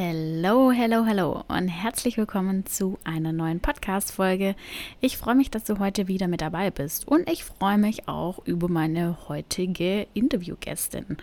[0.00, 4.54] Hello, hello, hello und herzlich willkommen zu einer neuen Podcast-Folge.
[5.00, 8.38] Ich freue mich, dass du heute wieder mit dabei bist und ich freue mich auch
[8.44, 11.16] über meine heutige Interviewgästin.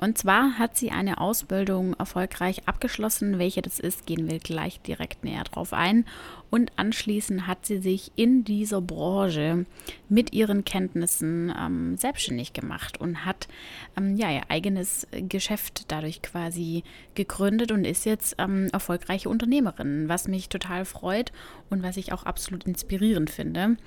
[0.00, 3.40] Und zwar hat sie eine Ausbildung erfolgreich abgeschlossen.
[3.40, 6.04] Welche das ist, gehen wir gleich direkt näher drauf ein.
[6.52, 9.64] Und anschließend hat sie sich in dieser Branche
[10.10, 13.48] mit ihren Kenntnissen ähm, selbstständig gemacht und hat
[13.96, 16.84] ähm, ja, ihr eigenes Geschäft dadurch quasi
[17.14, 21.32] gegründet und ist jetzt ähm, erfolgreiche Unternehmerin, was mich total freut
[21.70, 23.78] und was ich auch absolut inspirierend finde.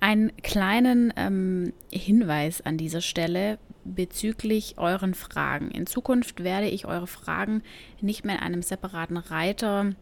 [0.00, 5.70] Einen kleinen ähm, Hinweis an dieser Stelle bezüglich euren Fragen.
[5.70, 7.62] In Zukunft werde ich eure Fragen
[8.00, 9.92] nicht mehr in einem separaten Reiter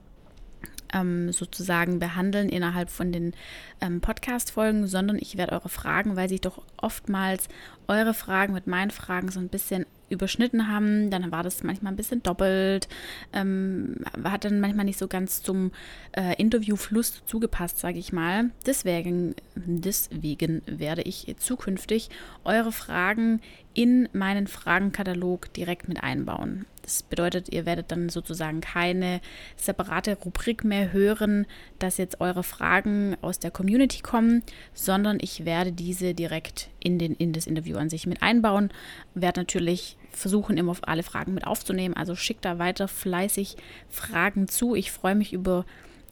[0.92, 3.34] ähm, sozusagen behandeln innerhalb von den
[3.80, 7.48] ähm, Podcast-Folgen, sondern ich werde eure Fragen, weil sich doch oftmals
[7.86, 11.96] eure Fragen mit meinen Fragen so ein bisschen überschnitten haben, dann war das manchmal ein
[11.96, 12.88] bisschen doppelt,
[13.32, 15.72] ähm, hat dann manchmal nicht so ganz zum
[16.12, 18.50] äh, Interviewfluss zugepasst, sage ich mal.
[18.66, 22.10] Deswegen, deswegen werde ich zukünftig
[22.44, 23.40] eure Fragen
[23.74, 26.66] in meinen Fragenkatalog direkt mit einbauen.
[26.88, 29.20] Das bedeutet, ihr werdet dann sozusagen keine
[29.56, 31.44] separate Rubrik mehr hören,
[31.78, 37.14] dass jetzt eure Fragen aus der Community kommen, sondern ich werde diese direkt in, den,
[37.14, 38.70] in das Interview an sich mit einbauen.
[39.12, 41.94] Werde natürlich versuchen, immer alle Fragen mit aufzunehmen.
[41.94, 43.56] Also schickt da weiter fleißig
[43.90, 44.74] Fragen zu.
[44.74, 45.66] Ich freue mich über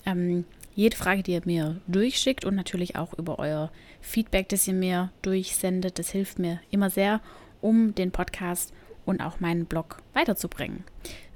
[0.05, 3.71] ähm, jede Frage, die ihr mir durchschickt und natürlich auch über euer
[4.03, 5.99] Feedback, das ihr mir durchsendet.
[5.99, 7.23] Das hilft mir immer sehr,
[7.63, 8.75] um den Podcast
[9.07, 10.85] und auch meinen Blog weiterzubringen.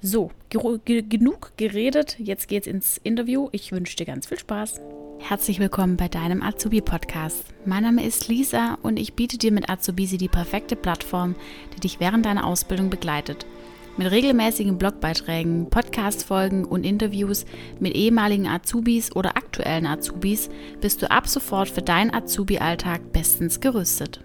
[0.02, 2.16] So, ge genug geredet.
[2.18, 3.48] Jetzt geht's ins Interview.
[3.52, 4.80] Ich wünsche dir ganz viel Spaß.
[5.18, 7.44] Herzlich willkommen bei deinem Azubi-Podcast.
[7.66, 11.34] Mein Name ist Lisa und ich biete dir mit Azubisi die perfekte Plattform,
[11.76, 13.46] die dich während deiner Ausbildung begleitet.
[13.96, 17.44] Mit regelmäßigen Blogbeiträgen, Podcast-Folgen und Interviews
[17.78, 20.48] mit ehemaligen Azubis oder aktuellen Azubis
[20.80, 24.20] bist du ab sofort für deinen Azubi-Alltag bestens gerüstet.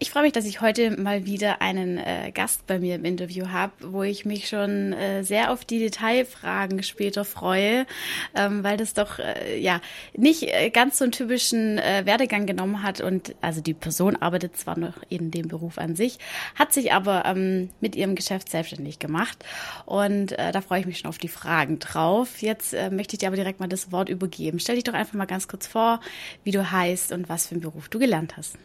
[0.00, 3.50] Ich freue mich, dass ich heute mal wieder einen äh, Gast bei mir im Interview
[3.50, 7.86] habe, wo ich mich schon äh, sehr auf die Detailfragen später freue,
[8.34, 9.80] ähm, weil das doch äh, ja
[10.16, 14.56] nicht äh, ganz so einen typischen äh, Werdegang genommen hat und also die Person arbeitet
[14.56, 16.18] zwar noch in dem Beruf an sich,
[16.56, 19.44] hat sich aber ähm, mit ihrem Geschäft selbstständig gemacht
[19.86, 22.42] und äh, da freue ich mich schon auf die Fragen drauf.
[22.42, 24.58] Jetzt möchte ich dir aber direkt mal das Wort übergeben.
[24.58, 26.00] Stell dich doch einfach mal ganz kurz vor,
[26.42, 28.58] wie du heißt und was für einen Beruf du gelernt hast.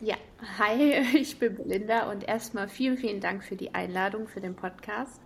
[0.00, 0.14] Ja,
[0.58, 5.20] hi, ich bin Belinda und erstmal vielen, vielen Dank für die Einladung für den Podcast.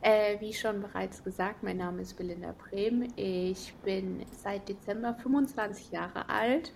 [0.00, 3.06] Äh, wie schon bereits gesagt, mein Name ist Belinda Brehm.
[3.14, 6.72] Ich bin seit Dezember 25 Jahre alt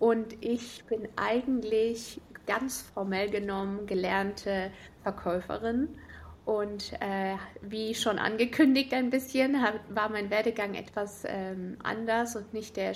[0.00, 4.72] und ich bin eigentlich ganz formell genommen gelernte
[5.04, 5.96] Verkäuferin
[6.44, 12.52] und äh, wie schon angekündigt ein bisschen, hab, war mein Werdegang etwas ähm, anders und
[12.54, 12.92] nicht der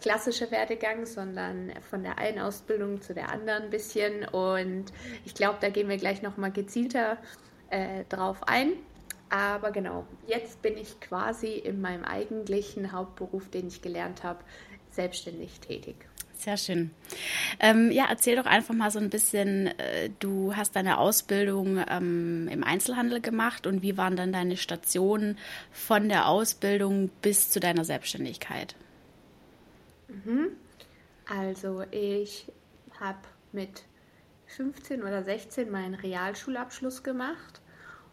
[0.00, 4.28] klassische Werdegang, sondern von der einen Ausbildung zu der anderen ein bisschen.
[4.28, 4.92] Und
[5.24, 7.18] ich glaube, da gehen wir gleich nochmal gezielter
[7.70, 8.72] äh, drauf ein.
[9.30, 14.44] Aber genau, jetzt bin ich quasi in meinem eigentlichen Hauptberuf, den ich gelernt habe,
[14.90, 15.96] selbstständig tätig.
[16.44, 16.90] Sehr schön.
[17.58, 22.50] Ähm, ja, erzähl doch einfach mal so ein bisschen, äh, du hast deine Ausbildung ähm,
[22.52, 25.38] im Einzelhandel gemacht und wie waren dann deine Stationen
[25.72, 28.76] von der Ausbildung bis zu deiner Selbstständigkeit?
[30.08, 30.48] Mhm.
[31.26, 32.52] Also ich
[33.00, 33.20] habe
[33.52, 33.84] mit
[34.48, 37.62] 15 oder 16 meinen Realschulabschluss gemacht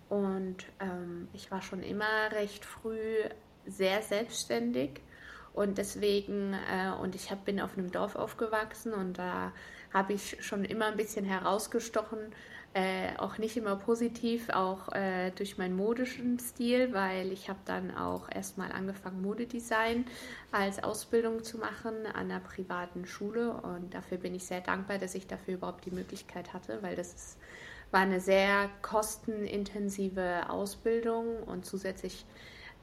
[0.08, 3.25] und ähm, ich war schon immer recht früh
[3.68, 5.02] sehr selbstständig
[5.53, 9.51] und deswegen, äh, und ich hab, bin auf einem Dorf aufgewachsen und da
[9.94, 12.19] habe ich schon immer ein bisschen herausgestochen,
[12.73, 17.94] äh, auch nicht immer positiv, auch äh, durch meinen modischen Stil, weil ich habe dann
[17.94, 20.06] auch erstmal angefangen, Modedesign
[20.53, 23.51] als Ausbildung zu machen an einer privaten Schule.
[23.51, 27.13] Und dafür bin ich sehr dankbar, dass ich dafür überhaupt die Möglichkeit hatte, weil das
[27.13, 27.38] ist,
[27.91, 32.25] war eine sehr kostenintensive Ausbildung und zusätzlich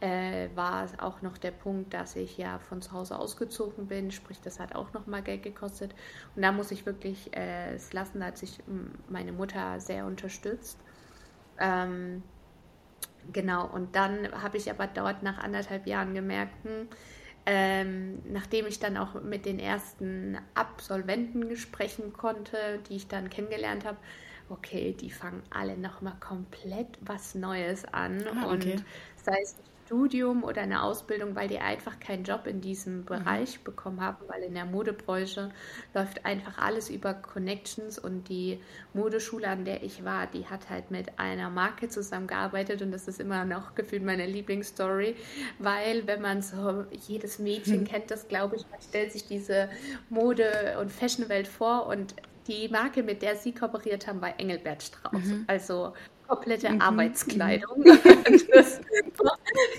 [0.00, 4.41] äh, war auch noch der Punkt, dass ich ja von zu Hause ausgezogen bin, sprich,
[4.41, 5.95] das hat auch noch mal Geld gekostet.
[6.37, 8.59] Und da muss ich wirklich äh, es lassen, da hat sich
[9.09, 10.79] meine Mutter sehr unterstützt.
[11.59, 12.23] Ähm,
[13.33, 16.89] genau, und dann habe ich aber dort nach anderthalb Jahren gemerkt, hm,
[17.47, 23.85] ähm, nachdem ich dann auch mit den ersten Absolventen sprechen konnte, die ich dann kennengelernt
[23.85, 23.97] habe,
[24.50, 28.23] okay, die fangen alle nochmal komplett was Neues an.
[28.29, 28.75] Ah, okay.
[28.75, 28.85] Und
[29.17, 29.56] sei es
[29.88, 34.43] Studium oder eine Ausbildung, weil die einfach keinen Job in diesem Bereich bekommen haben, weil
[34.43, 35.50] in der Modebranche
[35.94, 38.61] läuft einfach alles über Connections und die
[38.93, 43.19] Modeschule, an der ich war, die hat halt mit einer Marke zusammengearbeitet und das ist
[43.19, 45.17] immer noch gefühlt meine Lieblingsstory,
[45.58, 49.70] weil wenn man so, jedes Mädchen kennt das, glaube ich, man stellt sich diese
[50.11, 52.14] Mode- und Fashionwelt vor und
[52.46, 55.25] die Marke, mit der sie kooperiert haben, war Engelbert Strauß.
[55.25, 55.44] Mhm.
[55.46, 55.94] Also
[56.29, 56.81] komplette Mhm.
[56.81, 57.83] Arbeitskleidung.
[58.53, 58.81] das,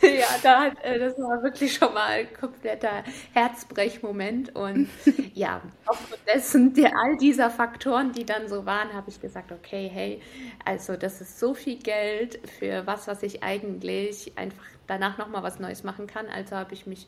[0.01, 3.03] ja, da hat, äh, das war wirklich schon mal ein kompletter
[3.33, 4.55] Herzbrechmoment.
[4.55, 4.89] Und
[5.33, 9.89] ja, aufgrund dessen, der, all dieser Faktoren, die dann so waren, habe ich gesagt, okay,
[9.93, 10.21] hey,
[10.65, 15.59] also das ist so viel Geld für was, was ich eigentlich einfach danach nochmal was
[15.59, 16.27] Neues machen kann.
[16.27, 17.07] Also habe ich mich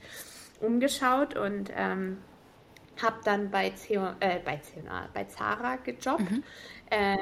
[0.59, 2.17] umgeschaut und ähm,
[3.01, 6.31] habe dann bei, CEO, äh, bei, CNA, bei Zara gejobbt.
[6.31, 6.43] Mhm.
[6.91, 7.19] Ähm,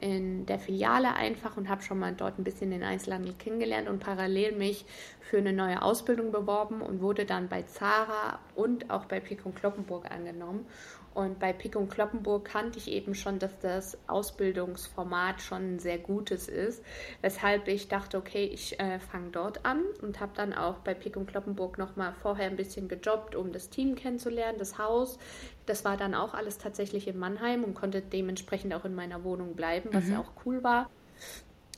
[0.00, 4.00] in der Filiale einfach und habe schon mal dort ein bisschen den Einzelhandel kennengelernt und
[4.00, 4.84] parallel mich
[5.20, 10.10] für eine neue Ausbildung beworben und wurde dann bei Zara und auch bei Pico Kloppenburg
[10.10, 10.66] angenommen.
[11.12, 16.48] Und bei Pico Kloppenburg kannte ich eben schon, dass das Ausbildungsformat schon ein sehr gutes
[16.48, 16.84] ist,
[17.20, 21.24] weshalb ich dachte, okay, ich äh, fange dort an und habe dann auch bei Pico
[21.24, 25.18] Kloppenburg nochmal vorher ein bisschen gejobbt, um das Team kennenzulernen, das Haus.
[25.66, 29.56] Das war dann auch alles tatsächlich in Mannheim und konnte dementsprechend auch in meiner Wohnung
[29.56, 30.12] bleiben, was Mhm.
[30.12, 30.90] ja auch cool war.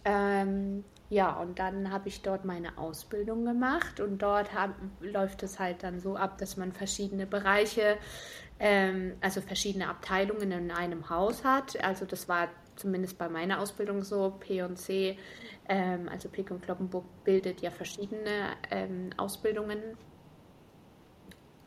[0.05, 5.58] Ähm, ja, und dann habe ich dort meine Ausbildung gemacht und dort hab, läuft es
[5.61, 7.99] halt dann so ab, dass man verschiedene Bereiche,
[8.62, 11.82] ähm, also verschiedene Abteilungen in einem Haus hat.
[11.82, 15.19] Also das war zumindest bei meiner Ausbildung so, P&C,
[15.69, 19.82] ähm, also Pick und Kloppenburg bildet ja verschiedene ähm, Ausbildungen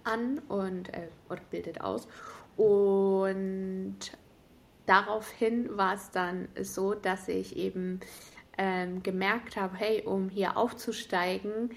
[0.06, 2.08] an und äh, oder bildet aus.
[2.56, 3.98] Und
[4.86, 8.00] daraufhin war es dann so, dass ich eben
[8.58, 11.72] ähm, gemerkt habe, hey, um hier aufzusteigen,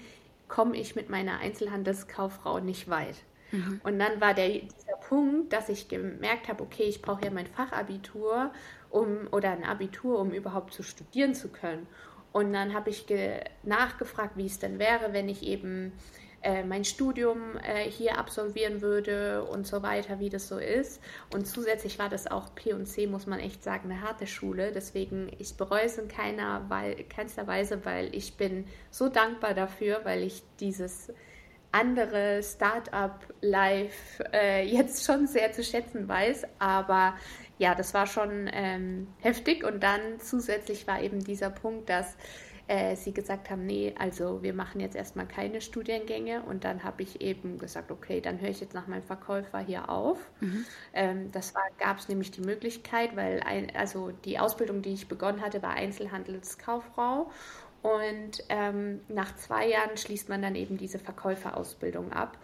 [0.47, 3.17] komme ich mit meiner Einzelhandelskauffrau nicht weit.
[3.51, 3.81] Mhm.
[3.83, 4.61] Und dann war der,
[5.09, 8.51] Punkt, dass ich gemerkt habe, okay, ich brauche ja mein Fachabitur
[8.91, 11.87] um, oder ein Abitur, um überhaupt zu studieren zu können.
[12.31, 15.93] Und dann habe ich ge nachgefragt, wie es denn wäre, wenn ich eben
[16.43, 21.01] äh, mein Studium äh, hier absolvieren würde und so weiter, wie das so ist.
[21.33, 24.71] Und zusätzlich war das auch P&C, muss man echt sagen, eine harte Schule.
[24.71, 30.01] Deswegen, ich bereue es in keiner, weil, keinster Weise, weil ich bin so dankbar dafür,
[30.03, 31.11] weil ich dieses
[31.71, 36.45] andere Startup-Life äh, jetzt schon sehr zu schätzen weiß.
[36.59, 37.15] Aber
[37.57, 39.63] ja, das war schon ähm, heftig.
[39.63, 42.15] Und dann zusätzlich war eben dieser Punkt, dass
[42.69, 46.43] äh, sie gesagt haben, nee, also wir machen jetzt erstmal keine Studiengänge.
[46.43, 49.89] Und dann habe ich eben gesagt, okay, dann höre ich jetzt nach meinem Verkäufer hier
[49.89, 50.19] auf.
[50.39, 50.65] Mhm.
[50.93, 55.41] Ähm, das gab es nämlich die Möglichkeit, weil ein, also die Ausbildung, die ich begonnen
[55.41, 57.31] hatte, war Einzelhandelskauffrau.
[57.81, 62.37] Und ähm, nach zwei Jahren schließt man dann eben diese Verkäuferausbildung ab.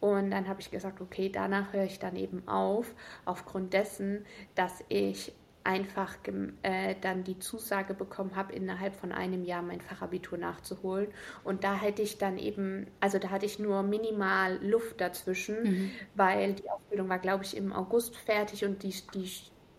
[0.00, 2.92] Und dann habe ich gesagt, okay, danach höre ich dann eben auf,
[3.24, 5.32] aufgrund dessen, dass ich
[5.64, 6.16] einfach
[6.62, 11.08] äh, dann die Zusage bekommen habe, innerhalb von einem Jahr mein Fachabitur nachzuholen.
[11.44, 15.90] Und da hätte ich dann eben, also da hatte ich nur minimal Luft dazwischen, Mhm.
[16.14, 19.30] weil die Ausbildung war, glaube ich, im August fertig und die, die,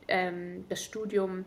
[0.07, 1.45] ähm, das Studium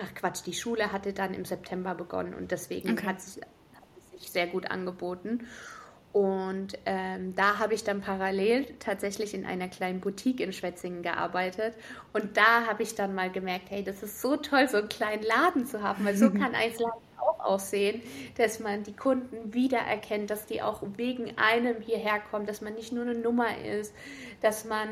[0.00, 3.04] Ach Quatsch, die Schule hatte dann im September begonnen und deswegen Okay.
[3.04, 5.46] hat, sich, hat es sich sehr gut angeboten.
[6.12, 11.76] Und ähm, da habe ich dann parallel tatsächlich in einer kleinen Boutique in Schwetzingen gearbeitet.
[12.12, 15.22] Und da habe ich dann mal gemerkt, hey, das ist so toll, so einen kleinen
[15.22, 18.02] Laden zu haben, weil so kann Einzelhandel auch aussehen,
[18.36, 22.92] dass man die Kunden wiedererkennt, dass die auch wegen einem hierher kommen, dass man nicht
[22.92, 23.94] nur eine Nummer ist,
[24.40, 24.88] dass man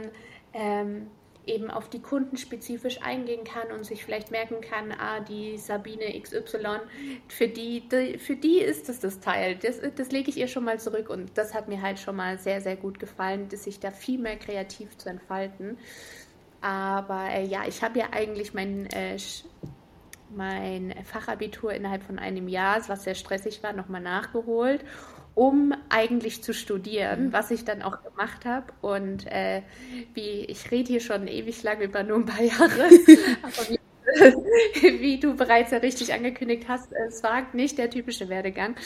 [0.53, 1.11] ähm,
[1.47, 6.21] eben auf die Kunden spezifisch eingehen kann und sich vielleicht merken kann, ah, die Sabine
[6.21, 6.81] XY,
[7.29, 9.57] für die, die für die ist es das Teil.
[9.57, 12.39] Das, das lege ich ihr schon mal zurück und das hat mir halt schon mal
[12.39, 15.79] sehr, sehr gut gefallen, dass sich da viel mehr kreativ zu entfalten.
[16.61, 19.17] Aber äh, ja, ich habe ja eigentlich mein, äh,
[20.35, 24.85] mein Fachabitur innerhalb von einem Jahr, was sehr stressig war, nochmal nachgeholt,
[25.37, 28.73] um eigentlich zu studieren, was ich dann auch gemacht habe.
[28.81, 29.61] Und äh,
[30.15, 32.89] wie ich rede hier schon ewig lang über nur ein paar Jahre,
[33.43, 33.79] aber wie,
[35.01, 38.77] wie du bereits ja richtig angekündigt hast, es war nicht der typische Werdegang.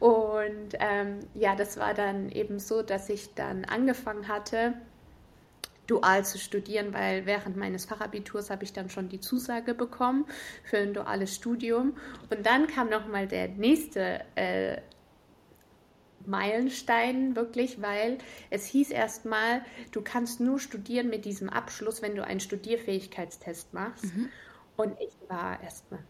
[0.00, 4.74] Und ähm, ja, das war dann eben so, dass ich dann angefangen hatte,
[5.86, 10.26] dual zu studieren, weil während meines Fachabiturs habe ich dann schon die Zusage bekommen
[10.64, 11.94] für ein duales Studium.
[12.28, 14.78] Und dann kam nochmal der nächste äh,
[16.26, 18.18] Meilenstein wirklich, weil
[18.50, 19.62] es hieß erstmal,
[19.92, 24.04] du kannst nur studieren mit diesem Abschluss, wenn du einen Studierfähigkeitstest machst.
[24.76, 26.00] Und ich war erstmal,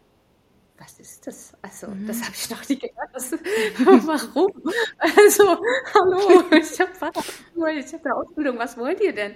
[0.77, 1.53] was ist das?
[1.61, 2.07] Also, mhm.
[2.07, 3.09] das habe ich noch nie gehört.
[3.13, 3.31] Das,
[4.05, 4.51] warum?
[4.97, 5.57] Also,
[5.93, 9.33] hallo, ich habe ich hab eine Ausbildung, was wollt ihr denn?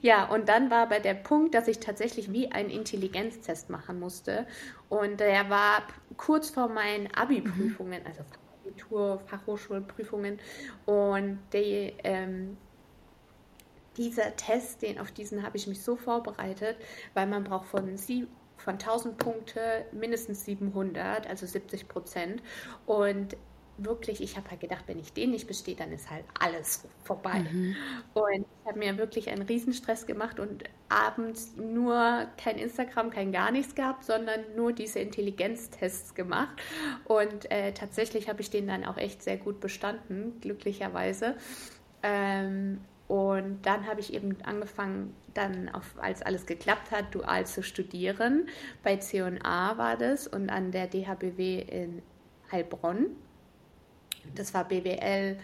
[0.00, 4.46] Ja, und dann war aber der Punkt, dass ich tatsächlich wie einen Intelligenztest machen musste.
[4.88, 5.82] Und der war
[6.16, 8.22] kurz vor meinen Abi-Prüfungen, also
[8.68, 10.38] Abitur, Fachhochschulprüfungen.
[10.86, 12.56] Und die, ähm,
[13.96, 16.76] dieser Test, den, auf diesen habe ich mich so vorbereitet,
[17.14, 22.42] weil man braucht von sie von 1000 Punkte mindestens 700, also 70 Prozent.
[22.86, 23.36] Und
[23.78, 27.46] wirklich, ich habe halt gedacht, wenn ich den nicht bestehe, dann ist halt alles vorbei.
[27.50, 27.76] Mhm.
[28.14, 33.50] Und ich habe mir wirklich einen Riesenstress gemacht und abends nur kein Instagram, kein gar
[33.50, 36.60] nichts gehabt, sondern nur diese Intelligenztests gemacht.
[37.04, 41.36] Und äh, tatsächlich habe ich den dann auch echt sehr gut bestanden, glücklicherweise.
[42.02, 47.62] Ähm, und dann habe ich eben angefangen, dann, auf, als alles geklappt hat, dual zu
[47.62, 48.48] studieren.
[48.82, 52.02] Bei C&A war das und an der DHBW in
[52.52, 53.16] Heilbronn.
[54.34, 55.36] Das war BWL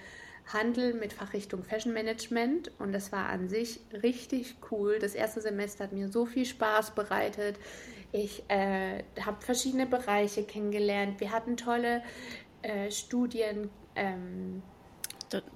[0.53, 4.99] Handel mit Fachrichtung Fashion Management und das war an sich richtig cool.
[4.99, 7.57] Das erste Semester hat mir so viel Spaß bereitet.
[8.13, 11.19] Ich äh, habe verschiedene Bereiche kennengelernt.
[11.21, 12.03] Wir hatten tolle
[12.63, 14.63] äh, Studien, ähm,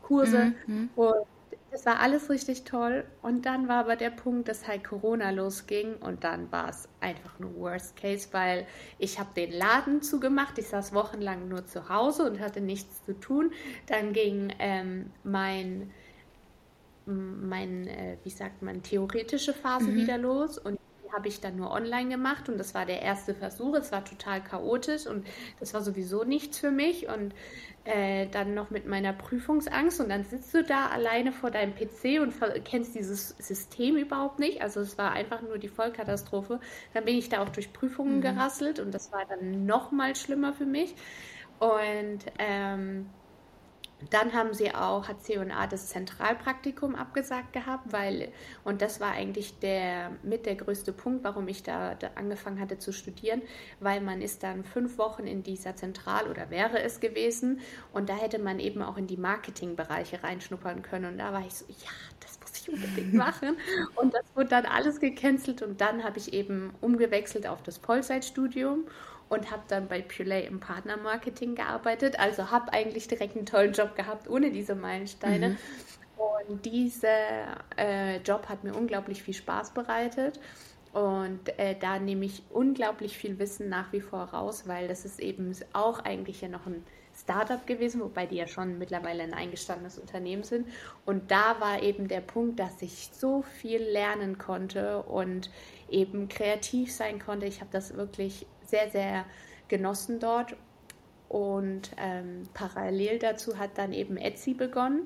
[0.02, 0.90] Kurse mhm.
[0.96, 1.26] und
[1.70, 3.04] es war alles richtig toll.
[3.22, 7.38] Und dann war aber der Punkt, dass halt Corona losging und dann war es einfach
[7.38, 8.66] nur Worst Case, weil
[8.98, 10.58] ich habe den Laden zugemacht.
[10.58, 13.52] Ich saß wochenlang nur zu Hause und hatte nichts zu tun.
[13.86, 15.90] Dann ging ähm, mein,
[17.06, 19.96] mein äh, wie sagt man, theoretische Phase mhm.
[19.96, 20.78] wieder los und
[21.12, 23.74] habe ich dann nur online gemacht und das war der erste Versuch.
[23.74, 25.26] Es war total chaotisch und
[25.60, 27.34] das war sowieso nichts für mich und
[27.84, 32.20] äh, dann noch mit meiner Prüfungsangst und dann sitzt du da alleine vor deinem PC
[32.20, 32.34] und
[32.64, 34.62] kennst dieses System überhaupt nicht.
[34.62, 36.60] Also es war einfach nur die Vollkatastrophe.
[36.92, 38.22] Dann bin ich da auch durch Prüfungen mhm.
[38.22, 40.94] gerasselt und das war dann noch mal schlimmer für mich.
[41.58, 43.06] Und ähm,
[44.10, 48.30] dann haben sie auch, hat C&A das Zentralpraktikum abgesagt gehabt, weil,
[48.62, 52.78] und das war eigentlich der, mit der größte Punkt, warum ich da, da, angefangen hatte
[52.78, 53.42] zu studieren,
[53.80, 57.60] weil man ist dann fünf Wochen in dieser Zentral- oder wäre es gewesen.
[57.92, 61.12] Und da hätte man eben auch in die Marketingbereiche reinschnuppern können.
[61.12, 61.90] Und da war ich so, ja,
[62.20, 63.56] das muss ich unbedingt machen.
[63.96, 65.60] Und das wurde dann alles gecancelt.
[65.62, 68.84] Und dann habe ich eben umgewechselt auf das Vollzeitstudium
[69.28, 72.18] und habe dann bei Pulay im Partnermarketing gearbeitet.
[72.18, 75.50] Also habe eigentlich direkt einen tollen Job gehabt ohne diese Meilensteine.
[75.50, 75.58] Mhm.
[76.48, 80.40] Und dieser äh, Job hat mir unglaublich viel Spaß bereitet.
[80.92, 85.20] Und äh, da nehme ich unglaublich viel Wissen nach wie vor raus, weil das ist
[85.20, 86.82] eben auch eigentlich ja noch ein
[87.14, 90.68] Startup gewesen, wobei die ja schon mittlerweile ein eingestandenes Unternehmen sind.
[91.04, 95.50] Und da war eben der Punkt, dass ich so viel lernen konnte und
[95.90, 97.46] eben kreativ sein konnte.
[97.46, 99.24] Ich habe das wirklich sehr, sehr
[99.68, 100.56] genossen dort.
[101.28, 105.02] Und ähm, parallel dazu hat dann eben Etsy begonnen.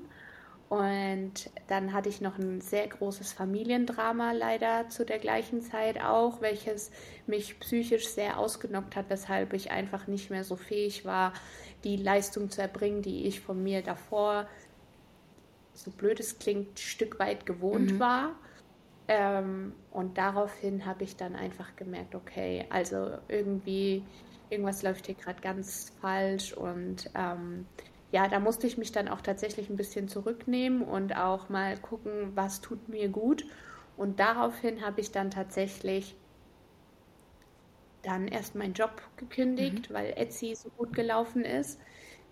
[0.69, 6.41] Und dann hatte ich noch ein sehr großes Familiendrama leider zu der gleichen Zeit auch,
[6.41, 6.91] welches
[7.27, 11.35] mich psychisch sehr ausgenockt hat, weshalb ich einfach nicht mehr so fähig war,
[11.85, 14.49] die Leistung zu erbringen, die ich von mir davor,
[15.75, 18.01] so blöd es klingt, Stück weit gewohnt mhm.
[18.01, 18.31] war.
[19.09, 24.05] Ähm, und daraufhin habe ich dann einfach gemerkt, okay, also irgendwie,
[24.51, 26.53] irgendwas läuft hier gerade ganz falsch.
[26.53, 27.67] Und ähm,
[28.13, 32.33] ja, da musste ich mich dann auch tatsächlich ein bisschen zurücknehmen und auch mal gucken,
[32.35, 33.45] was tut mir gut.
[33.97, 36.15] Und daraufhin habe ich dann tatsächlich
[38.03, 39.95] dann erst meinen Job gekündigt, mhm.
[39.95, 41.81] weil Etsy so gut gelaufen ist.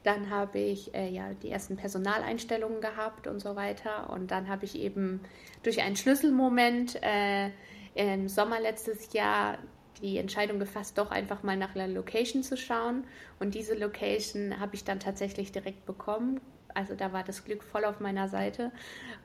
[0.03, 4.11] Dann habe ich äh, ja die ersten Personaleinstellungen gehabt und so weiter.
[4.11, 5.21] Und dann habe ich eben
[5.63, 7.51] durch einen Schlüsselmoment äh,
[7.95, 9.59] im Sommer letztes Jahr
[10.01, 13.05] die Entscheidung gefasst, doch einfach mal nach einer Location zu schauen.
[13.39, 16.41] Und diese Location habe ich dann tatsächlich direkt bekommen.
[16.75, 18.73] Also da war das Glück voll auf meiner Seite.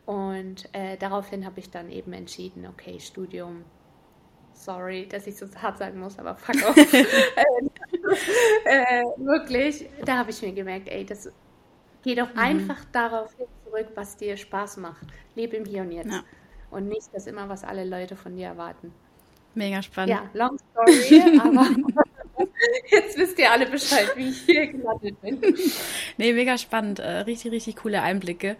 [0.05, 3.63] Und äh, daraufhin habe ich dann eben entschieden, okay, Studium
[4.55, 6.75] sorry, dass ich so hart sagen muss, aber fuck off.
[8.65, 11.31] äh, wirklich, da habe ich mir gemerkt, ey, das
[12.03, 12.39] geht doch mhm.
[12.39, 15.05] einfach darauf zurück, was dir Spaß macht.
[15.35, 16.11] Lebe im Hier und Jetzt.
[16.11, 16.23] Ja.
[16.71, 18.93] Und nicht das immer, was alle Leute von dir erwarten.
[19.53, 20.11] Mega spannend.
[20.11, 21.67] Ja, long story, aber
[22.91, 25.41] Jetzt wisst ihr alle Bescheid, wie ich hier gelandet bin.
[26.17, 26.99] nee, mega spannend.
[26.99, 28.55] Äh, richtig, richtig coole Einblicke.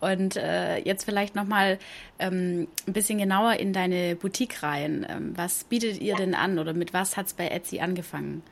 [0.00, 1.78] Und äh, jetzt vielleicht nochmal
[2.18, 5.06] ähm, ein bisschen genauer in deine Boutique rein.
[5.08, 6.16] Ähm, was bietet ihr ja.
[6.16, 8.42] denn an oder mit was hat es bei Etsy angefangen?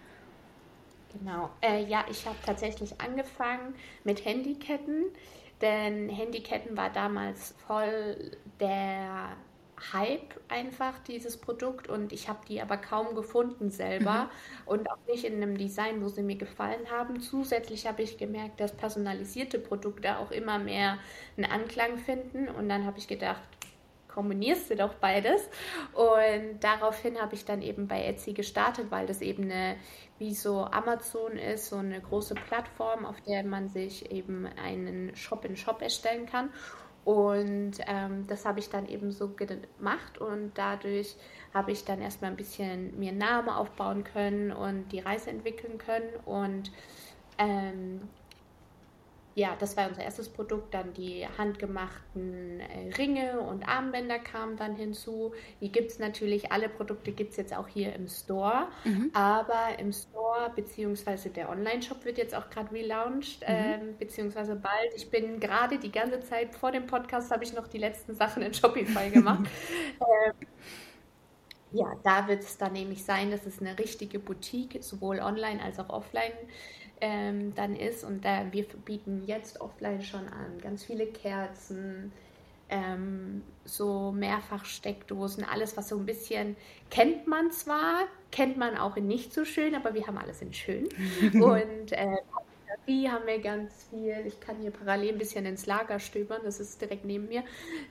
[1.18, 1.50] Genau.
[1.60, 5.04] Äh, ja, ich habe tatsächlich angefangen mit Handyketten,
[5.60, 9.36] denn Handyketten war damals voll der
[9.92, 11.88] Hype einfach, dieses Produkt.
[11.88, 14.28] Und ich habe die aber kaum gefunden selber mhm.
[14.66, 17.20] und auch nicht in einem Design, wo sie mir gefallen haben.
[17.20, 20.98] Zusätzlich habe ich gemerkt, dass personalisierte Produkte auch immer mehr
[21.36, 22.48] einen Anklang finden.
[22.48, 23.42] Und dann habe ich gedacht,
[24.14, 25.42] kombinierst du doch beides.
[25.92, 29.76] Und daraufhin habe ich dann eben bei Etsy gestartet, weil das eben eine,
[30.18, 35.44] wie so Amazon ist, so eine große Plattform, auf der man sich eben einen Shop
[35.44, 36.50] in Shop erstellen kann.
[37.04, 41.16] Und ähm, das habe ich dann eben so gemacht und dadurch
[41.52, 46.08] habe ich dann erstmal ein bisschen mir Namen aufbauen können und die Reise entwickeln können
[46.24, 46.72] und
[47.36, 48.00] ähm,
[49.34, 50.72] ja, das war unser erstes Produkt.
[50.74, 55.32] Dann die handgemachten äh, Ringe und Armbänder kamen dann hinzu.
[55.60, 58.68] Die gibt es natürlich, alle Produkte gibt es jetzt auch hier im Store.
[58.84, 59.10] Mhm.
[59.12, 63.46] Aber im Store, beziehungsweise der Online-Shop wird jetzt auch gerade relaunched, mhm.
[63.48, 64.94] ähm, beziehungsweise bald.
[64.96, 68.42] Ich bin gerade die ganze Zeit vor dem Podcast, habe ich noch die letzten Sachen
[68.42, 69.48] in Shopify gemacht.
[70.00, 70.46] ähm,
[71.74, 75.80] ja, da wird es dann nämlich sein, dass es eine richtige Boutique, sowohl online als
[75.80, 76.32] auch offline
[77.00, 78.04] ähm, dann ist.
[78.04, 82.12] Und da wir bieten jetzt offline schon an ganz viele Kerzen,
[82.68, 86.56] ähm, so Mehrfachsteckdosen, alles, was so ein bisschen
[86.90, 90.52] kennt man zwar, kennt man auch in nicht so schön, aber wir haben alles in
[90.52, 90.88] schön.
[91.34, 92.18] Und äh,
[92.84, 94.26] Fotografie haben wir ganz viel.
[94.26, 97.42] Ich kann hier parallel ein bisschen ins Lager stöbern, das ist direkt neben mir.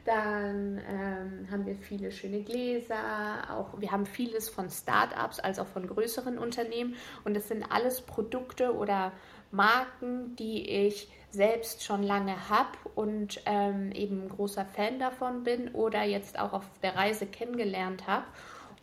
[0.06, 3.50] Dann ähm, haben wir viele schöne Gläser.
[3.50, 6.96] Auch wir haben vieles von Startups als auch von größeren Unternehmen.
[7.24, 9.12] Und das sind alles Produkte oder
[9.52, 16.04] Marken, die ich selbst schon lange habe und ähm, eben großer Fan davon bin oder
[16.04, 18.26] jetzt auch auf der Reise kennengelernt habe.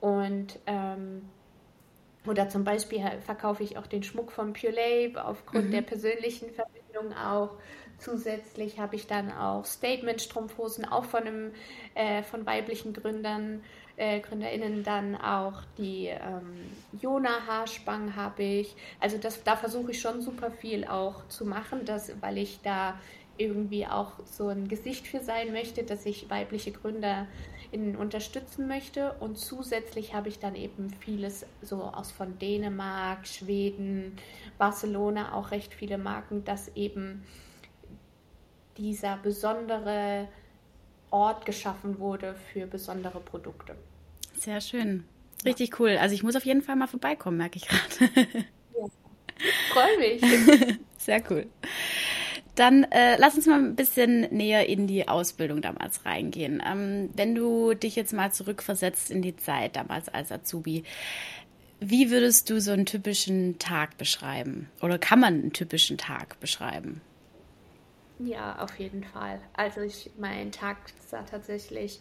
[0.00, 1.28] Und ähm,
[2.26, 5.72] oder zum Beispiel verkaufe ich auch den Schmuck von Pure Labe aufgrund mhm.
[5.72, 7.56] der persönlichen Verbindung auch.
[7.98, 11.52] Zusätzlich habe ich dann auch Statement-Strumpfhosen, auch von, einem,
[11.94, 13.62] äh, von weiblichen Gründern,
[13.96, 14.84] äh, GründerInnen.
[14.84, 18.74] Dann auch die ähm, Jona-Haarspangen habe ich.
[19.00, 22.98] Also das, da versuche ich schon super viel auch zu machen, dass, weil ich da
[23.40, 27.26] irgendwie auch so ein Gesicht für sein möchte, dass ich weibliche Gründer
[27.72, 29.12] in unterstützen möchte.
[29.20, 34.16] Und zusätzlich habe ich dann eben vieles so aus von Dänemark, Schweden,
[34.58, 37.24] Barcelona auch recht viele Marken, dass eben
[38.76, 40.28] dieser besondere
[41.10, 43.74] Ort geschaffen wurde für besondere Produkte.
[44.34, 45.04] Sehr schön.
[45.44, 45.76] Richtig ja.
[45.78, 45.96] cool.
[45.98, 48.26] Also ich muss auf jeden Fall mal vorbeikommen, merke ich gerade.
[48.78, 48.86] Ja.
[49.72, 50.78] Freue mich.
[50.98, 51.46] Sehr cool.
[52.54, 56.62] Dann äh, lass uns mal ein bisschen näher in die Ausbildung damals reingehen.
[56.66, 60.84] Ähm, wenn du dich jetzt mal zurückversetzt in die Zeit damals als Azubi,
[61.80, 64.68] wie würdest du so einen typischen Tag beschreiben?
[64.82, 67.00] Oder kann man einen typischen Tag beschreiben?
[68.18, 69.40] Ja, auf jeden Fall.
[69.54, 72.00] Also ich, mein Tag sah tatsächlich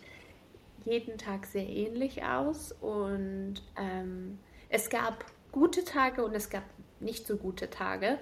[0.84, 6.64] jeden Tag sehr ähnlich aus und ähm, es gab gute Tage und es gab
[7.00, 8.18] nicht so gute Tage.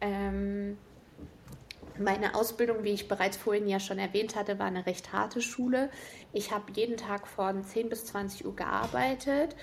[0.00, 0.76] Ähm,
[1.98, 5.90] meine Ausbildung, wie ich bereits vorhin ja schon erwähnt hatte, war eine recht harte Schule.
[6.32, 9.56] Ich habe jeden Tag von 10 bis 20 Uhr gearbeitet,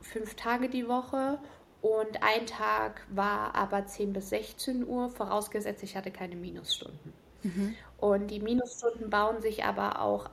[0.00, 1.38] fünf Tage die Woche.
[1.82, 7.14] Und ein Tag war aber 10 bis 16 Uhr, vorausgesetzt, ich hatte keine Minusstunden.
[7.42, 7.74] Mhm.
[7.98, 10.28] Und die Minusstunden bauen sich aber auch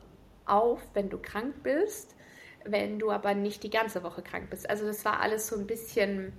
[0.45, 2.15] auf, wenn du krank bist,
[2.65, 4.69] wenn du aber nicht die ganze Woche krank bist.
[4.69, 6.33] Also das war alles so ein bisschen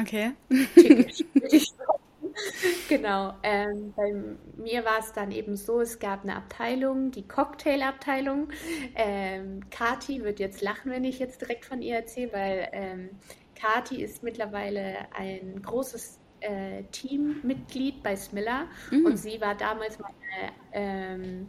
[0.00, 0.32] okay.
[0.48, 1.90] tückisch, würde ich sagen.
[2.88, 3.34] genau.
[3.42, 4.12] Ähm, bei
[4.56, 8.48] mir war es dann eben so, es gab eine Abteilung, die Cocktailabteilung.
[8.94, 13.10] Ähm, Kati wird jetzt lachen, wenn ich jetzt direkt von ihr erzähle, weil ähm,
[13.54, 19.06] Kati ist mittlerweile ein großes äh, Teammitglied bei Smiller mhm.
[19.06, 21.48] und sie war damals meine ähm,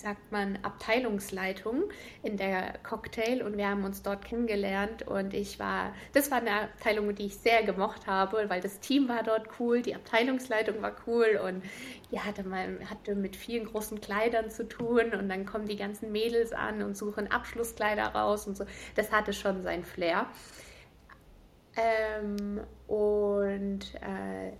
[0.00, 1.84] sagt man, Abteilungsleitung
[2.22, 6.52] in der Cocktail und wir haben uns dort kennengelernt und ich war, das war eine
[6.52, 10.94] Abteilung, die ich sehr gemocht habe, weil das Team war dort cool, die Abteilungsleitung war
[11.06, 11.62] cool und
[12.10, 16.12] ja, hatte, man hatte mit vielen großen Kleidern zu tun und dann kommen die ganzen
[16.12, 18.64] Mädels an und suchen Abschlusskleider raus und so.
[18.94, 20.26] Das hatte schon sein Flair.
[21.76, 24.52] Ähm, und äh,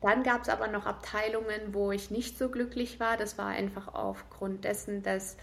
[0.00, 3.16] dann gab es aber noch Abteilungen, wo ich nicht so glücklich war.
[3.16, 5.36] Das war einfach aufgrund dessen, dass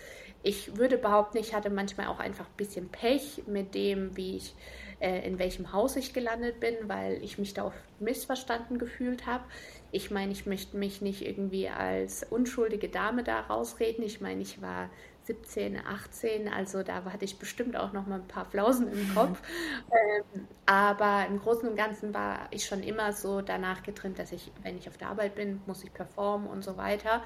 [0.44, 4.56] ich würde behaupten, ich hatte manchmal auch einfach ein bisschen Pech mit dem, wie ich
[5.00, 9.44] äh, in welchem Haus ich gelandet bin, weil ich mich da oft missverstanden gefühlt habe.
[9.92, 14.04] Ich meine, ich möchte mich nicht irgendwie als unschuldige Dame da rausreden.
[14.04, 14.90] Ich meine, ich war
[15.28, 19.42] 17, 18, also da hatte ich bestimmt auch noch mal ein paar Flausen im Kopf.
[19.92, 24.52] ähm, aber im Großen und Ganzen war ich schon immer so danach getrimmt, dass ich,
[24.64, 27.22] wenn ich auf der Arbeit bin, muss ich performen und so weiter.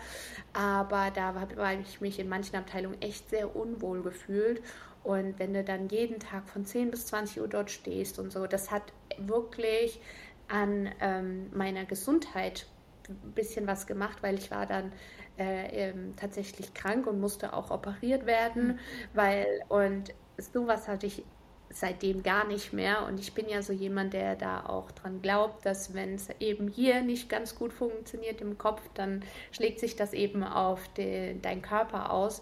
[0.52, 4.64] Aber da habe ich mich in manchen Abteilungen echt sehr unwohl gefühlt.
[5.04, 8.48] Und wenn du dann jeden Tag von 10 bis 20 Uhr dort stehst und so,
[8.48, 8.84] das hat
[9.18, 10.02] wirklich
[10.48, 12.66] an ähm, meiner Gesundheit
[13.08, 14.92] ein bisschen was gemacht, weil ich war dann
[15.42, 18.80] äh, ähm, tatsächlich krank und musste auch operiert werden, mhm.
[19.14, 21.24] weil und sowas hatte ich
[21.70, 23.06] seitdem gar nicht mehr.
[23.06, 26.68] Und ich bin ja so jemand, der da auch dran glaubt, dass wenn es eben
[26.68, 31.62] hier nicht ganz gut funktioniert im Kopf, dann schlägt sich das eben auf den, deinen
[31.62, 32.42] Körper aus.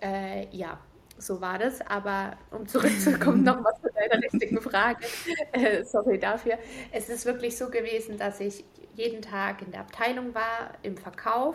[0.00, 0.78] Äh, ja,
[1.18, 1.80] so war das.
[1.82, 5.06] Aber um zurückzukommen, nochmal zu deiner richtigen Frage,
[5.52, 6.58] äh, sorry dafür.
[6.90, 8.64] Es ist wirklich so gewesen, dass ich
[8.94, 11.54] jeden Tag in der Abteilung war, im Verkauf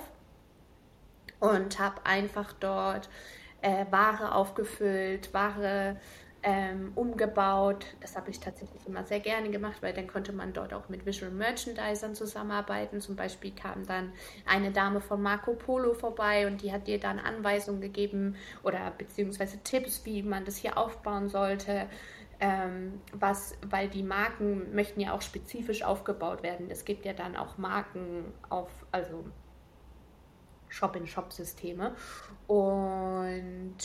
[1.44, 3.10] und habe einfach dort
[3.62, 5.98] äh, Ware aufgefüllt, Ware
[6.42, 7.86] ähm, umgebaut.
[8.02, 11.06] Das habe ich tatsächlich immer sehr gerne gemacht, weil dann konnte man dort auch mit
[11.06, 13.02] Visual Merchandisern zusammenarbeiten.
[13.02, 14.14] Zum Beispiel kam dann
[14.46, 19.62] eine Dame von Marco Polo vorbei und die hat dir dann Anweisungen gegeben oder beziehungsweise
[19.64, 21.88] Tipps, wie man das hier aufbauen sollte.
[22.40, 26.70] Ähm, was, weil die Marken möchten ja auch spezifisch aufgebaut werden.
[26.70, 29.24] Es gibt ja dann auch Marken auf, also
[30.74, 31.96] Shop-in-Shop-Systeme.
[32.48, 33.78] Und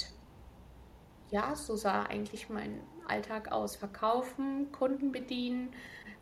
[1.30, 3.76] ja, so sah eigentlich mein Alltag aus.
[3.76, 5.70] Verkaufen, Kunden bedienen,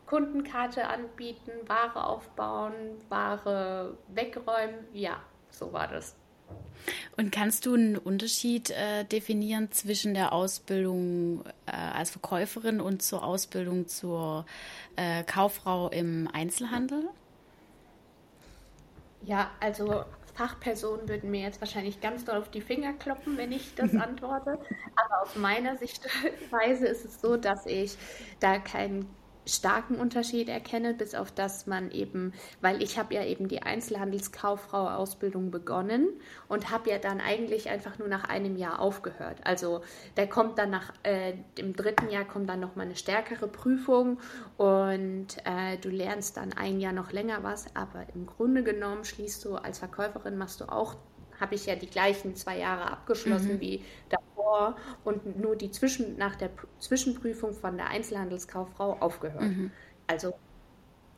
[0.07, 2.73] Kundenkarte anbieten, Ware aufbauen,
[3.09, 4.87] Ware wegräumen.
[4.93, 6.17] Ja, so war das.
[7.17, 13.25] Und kannst du einen Unterschied äh, definieren zwischen der Ausbildung äh, als Verkäuferin und zur
[13.25, 14.47] Ausbildung zur
[14.97, 17.09] äh, Kauffrau im Einzelhandel?
[19.23, 20.05] Ja, also
[20.37, 24.59] Fachpersonen würden mir jetzt wahrscheinlich ganz doll auf die Finger kloppen, wenn ich das antworte.
[24.94, 27.96] Aber aus meiner Sichtweise ist es so, dass ich
[28.40, 29.09] da keinen
[29.47, 35.51] starken Unterschied erkenne, bis auf das man eben, weil ich habe ja eben die Einzelhandelskauffrau-Ausbildung
[35.51, 36.09] begonnen
[36.49, 39.39] und habe ja dann eigentlich einfach nur nach einem Jahr aufgehört.
[39.45, 39.83] Also
[40.17, 44.19] da kommt dann nach äh, im dritten Jahr kommt dann noch mal eine stärkere Prüfung
[44.57, 49.45] und äh, du lernst dann ein Jahr noch länger was, aber im Grunde genommen schließt
[49.45, 50.97] du als Verkäuferin machst du auch
[51.41, 53.61] habe ich ja die gleichen zwei Jahre abgeschlossen mhm.
[53.61, 53.85] wie
[54.47, 59.43] davor und nur die Zwischen, nach der Zwischenprüfung von der Einzelhandelskauffrau aufgehört.
[59.43, 59.71] Mhm.
[60.07, 60.35] Also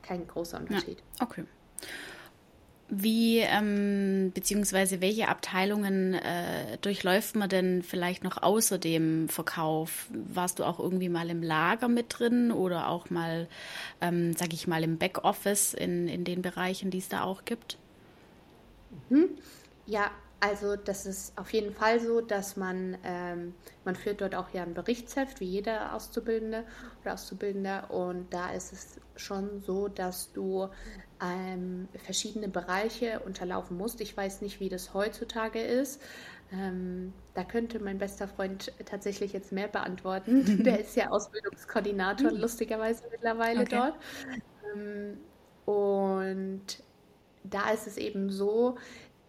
[0.03, 1.03] kein großer Unterschied.
[1.19, 1.45] Ja, okay.
[2.91, 10.07] Wie, ähm, beziehungsweise welche Abteilungen äh, durchläuft man denn vielleicht noch außer dem Verkauf?
[10.11, 13.47] Warst du auch irgendwie mal im Lager mit drin oder auch mal,
[14.01, 17.77] ähm, sag ich mal, im Backoffice in, in den Bereichen, die es da auch gibt?
[19.11, 19.29] Mhm.
[19.85, 24.51] Ja, also das ist auf jeden Fall so, dass man, ähm, man führt dort auch
[24.51, 26.65] ja ein Berichtsheft, wie jeder Auszubildende
[27.03, 27.91] oder Auszubildender.
[27.91, 30.69] Und da ist es schon so, dass du
[31.21, 34.01] ähm, verschiedene Bereiche unterlaufen musst.
[34.01, 36.01] Ich weiß nicht, wie das heutzutage ist.
[36.53, 40.63] Ähm, da könnte mein bester Freund tatsächlich jetzt mehr beantworten.
[40.65, 43.77] Der ist ja Ausbildungskoordinator, lustigerweise mittlerweile okay.
[43.77, 43.95] dort.
[44.75, 45.19] Ähm,
[45.67, 46.83] und
[47.45, 48.77] da ist es eben so,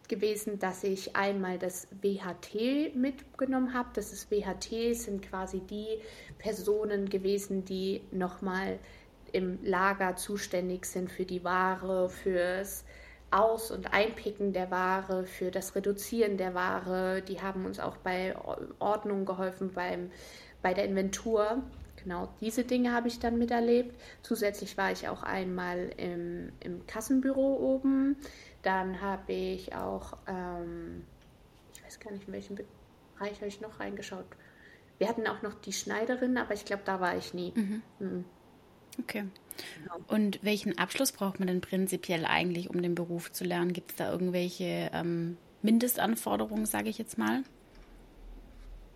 [0.09, 3.89] gewesen, dass ich einmal das WHT mitgenommen habe.
[3.93, 5.99] Das ist WHT sind quasi die
[6.37, 8.79] Personen gewesen, die nochmal
[9.31, 12.83] im Lager zuständig sind für die Ware, fürs
[13.31, 17.21] Aus- und Einpicken der Ware, für das Reduzieren der Ware.
[17.21, 18.35] Die haben uns auch bei
[18.79, 20.11] Ordnung geholfen, beim,
[20.61, 21.61] bei der Inventur.
[22.03, 23.95] Genau, diese Dinge habe ich dann miterlebt.
[24.23, 28.15] Zusätzlich war ich auch einmal im, im Kassenbüro oben.
[28.61, 31.05] Dann habe ich auch, ähm,
[31.73, 34.25] ich weiß gar nicht, in welchem Bereich habe ich noch reingeschaut.
[34.97, 37.53] Wir hatten auch noch die Schneiderin, aber ich glaube, da war ich nie.
[37.55, 37.81] Mhm.
[37.99, 38.25] Mhm.
[38.99, 39.25] Okay.
[39.77, 39.99] Genau.
[40.07, 43.73] Und welchen Abschluss braucht man denn prinzipiell eigentlich, um den Beruf zu lernen?
[43.73, 47.43] Gibt es da irgendwelche ähm, Mindestanforderungen, sage ich jetzt mal?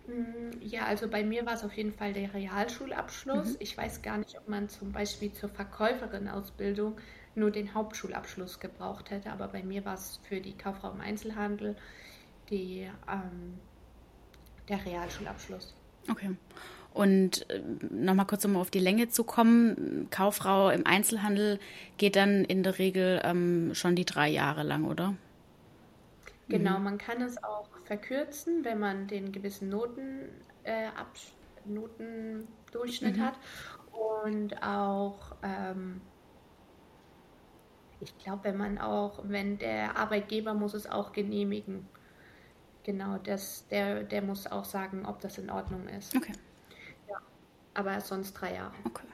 [0.06, 3.52] Mm, ja, also bei mir war es auf jeden Fall der Realschulabschluss.
[3.52, 3.56] Mhm.
[3.60, 6.98] Ich weiß gar nicht, ob man zum Beispiel zur Verkäuferin-Ausbildung
[7.36, 11.76] nur den Hauptschulabschluss gebraucht hätte, aber bei mir war es für die Kauffrau im Einzelhandel
[12.50, 13.58] die, ähm,
[14.68, 15.74] der Realschulabschluss.
[16.10, 16.36] Okay.
[16.92, 21.58] Und äh, nochmal kurz, um auf die Länge zu kommen, Kauffrau im Einzelhandel
[21.96, 25.14] geht dann in der Regel ähm, schon die drei Jahre lang, oder?
[26.48, 26.84] Genau, mhm.
[26.84, 30.20] man kann es auch verkürzen, wenn man den gewissen Noten,
[30.62, 30.88] äh,
[31.64, 33.22] Notendurchschnitt mhm.
[33.22, 33.34] hat
[33.92, 36.00] und auch ähm,
[38.04, 41.88] ich glaube, wenn man auch, wenn der Arbeitgeber muss es auch genehmigen.
[42.84, 46.14] genau, das, der, der muss auch sagen, ob das in Ordnung ist.
[46.16, 46.32] Okay.
[47.08, 47.16] Ja,
[47.74, 48.74] aber sonst drei Jahre.
[48.84, 49.06] Okay.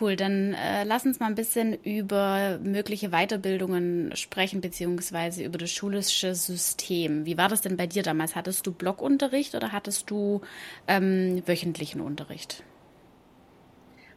[0.00, 5.70] Cool, dann äh, lass uns mal ein bisschen über mögliche Weiterbildungen sprechen, beziehungsweise über das
[5.70, 7.26] schulische System.
[7.26, 8.34] Wie war das denn bei dir damals?
[8.34, 10.40] Hattest du Blockunterricht oder hattest du
[10.88, 12.64] ähm, wöchentlichen Unterricht?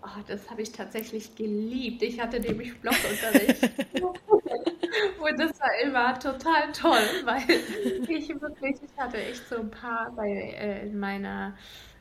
[0.08, 2.02] Oh, das habe ich tatsächlich geliebt.
[2.02, 3.62] Ich hatte nämlich Blockunterricht.
[5.20, 7.44] Und das war immer total toll, weil
[8.08, 11.56] ich wirklich, ich hatte echt so ein paar bei, äh, in meiner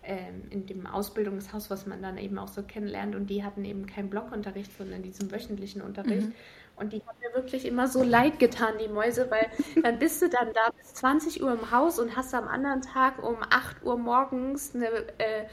[0.05, 3.17] ähm, in dem Ausbildungshaus, was man dann eben auch so kennenlernt.
[3.17, 6.29] Und die hatten eben keinen Blockunterricht, sondern diesen wöchentlichen Unterricht.
[6.29, 6.35] Mhm.
[6.77, 9.49] Und die haben mir wirklich immer so leid getan, die Mäuse, weil
[9.83, 13.23] dann bist du dann da bis 20 Uhr im Haus und hast am anderen Tag
[13.23, 14.87] um 8 Uhr morgens eine,
[15.19, 15.47] äh,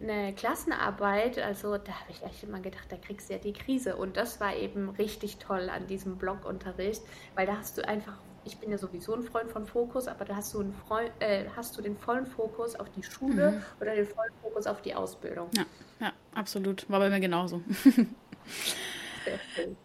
[0.00, 1.38] eine Klassenarbeit.
[1.38, 3.96] Also da habe ich echt immer gedacht, da kriegst du ja die Krise.
[3.96, 7.02] Und das war eben richtig toll an diesem Blockunterricht,
[7.34, 10.36] weil da hast du einfach ich bin ja sowieso ein Freund von Fokus, aber da
[10.36, 13.62] hast du, einen Freund, äh, hast du den vollen Fokus auf die Schule mhm.
[13.80, 15.48] oder den vollen Fokus auf die Ausbildung.
[15.56, 15.64] Ja,
[16.00, 16.88] ja absolut.
[16.88, 17.62] War bei mir genauso.
[17.84, 19.76] Sehr schön.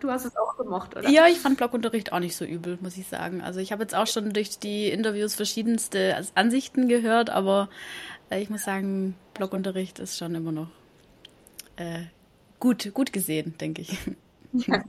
[0.00, 1.08] Du hast es auch gemocht, oder?
[1.08, 3.40] Ja, ich fand Blockunterricht auch nicht so übel, muss ich sagen.
[3.40, 7.68] Also ich habe jetzt auch schon durch die Interviews verschiedenste Ansichten gehört, aber
[8.30, 10.68] ich muss sagen, Blockunterricht ist schon immer noch
[11.76, 12.04] äh,
[12.60, 13.98] gut, gut gesehen, denke ich.
[14.52, 14.82] Ja,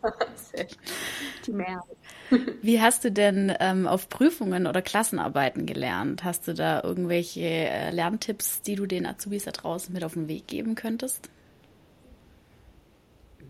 [1.45, 1.97] die Mehrheit.
[2.61, 6.23] Wie hast du denn ähm, auf Prüfungen oder Klassenarbeiten gelernt?
[6.23, 10.27] Hast du da irgendwelche äh, Lerntipps, die du den Azubis da draußen mit auf den
[10.27, 11.29] Weg geben könntest?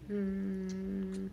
[0.08, 1.32] Hm.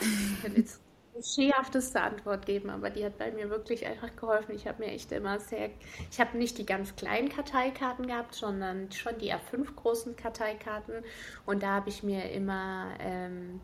[0.56, 0.80] Jetzt
[1.18, 4.54] klischeehafteste Antwort geben, aber die hat bei mir wirklich einfach geholfen.
[4.54, 5.70] Ich habe mir echt immer sehr,
[6.10, 11.02] ich habe nicht die ganz kleinen Karteikarten gehabt, sondern schon die A5 großen Karteikarten.
[11.44, 13.60] Und da habe ich mir immer ähm,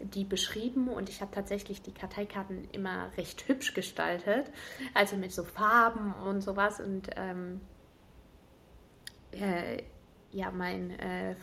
[0.00, 4.50] die beschrieben und ich habe tatsächlich die Karteikarten immer recht hübsch gestaltet,
[4.94, 6.80] also mit so Farben und sowas.
[6.80, 7.60] Und ähm,
[9.32, 9.82] äh,
[10.30, 11.34] ja, mein äh,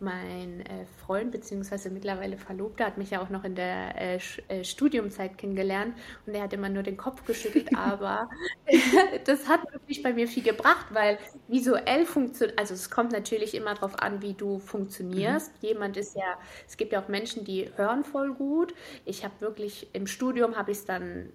[0.00, 1.90] mein äh, Freund bzw.
[1.90, 5.94] mittlerweile Verlobter hat mich ja auch noch in der äh, äh Studiumzeit kennengelernt
[6.26, 8.28] und er hat immer nur den Kopf geschüttelt, aber
[9.24, 13.74] das hat wirklich bei mir viel gebracht, weil visuell funktioniert, also es kommt natürlich immer
[13.74, 15.62] darauf an, wie du funktionierst.
[15.62, 15.68] Mhm.
[15.68, 18.74] Jemand ist ja, es gibt ja auch Menschen, die hören voll gut.
[19.04, 21.32] Ich habe wirklich, im Studium habe ich es dann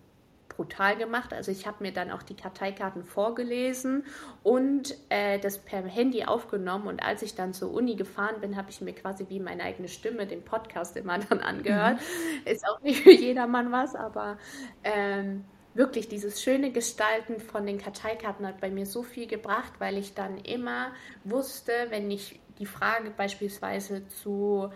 [0.56, 1.34] brutal gemacht.
[1.34, 4.06] Also ich habe mir dann auch die Karteikarten vorgelesen
[4.44, 6.88] und äh, das per Handy aufgenommen.
[6.88, 9.88] Und als ich dann zur Uni gefahren bin, habe ich mir quasi wie meine eigene
[9.88, 12.00] Stimme den Podcast immer dann angehört.
[12.00, 12.52] Mhm.
[12.52, 14.38] Ist auch nicht für jedermann was, aber
[14.84, 19.98] ähm, wirklich dieses schöne Gestalten von den Karteikarten hat bei mir so viel gebracht, weil
[19.98, 20.92] ich dann immer
[21.24, 24.72] wusste, wenn ich die Frage beispielsweise zu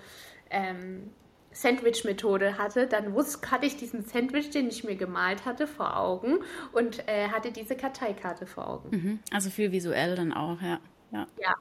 [0.49, 1.11] ähm,
[1.51, 6.39] Sandwich-Methode hatte, dann wusste, hatte ich diesen Sandwich, den ich mir gemalt hatte, vor Augen
[6.73, 8.89] und äh, hatte diese Karteikarte vor Augen.
[8.91, 9.19] Mhm.
[9.31, 10.79] Also viel visuell dann auch, ja.
[11.11, 11.55] Ja, ja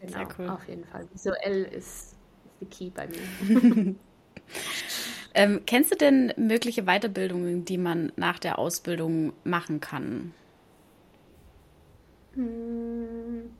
[0.00, 0.48] genau, cool.
[0.48, 1.08] auf jeden Fall.
[1.12, 2.16] Visuell ist,
[2.60, 3.94] die Key bei mir.
[5.34, 10.34] ähm, kennst du denn mögliche Weiterbildungen, die man nach der Ausbildung machen kann?
[12.34, 13.50] Hm,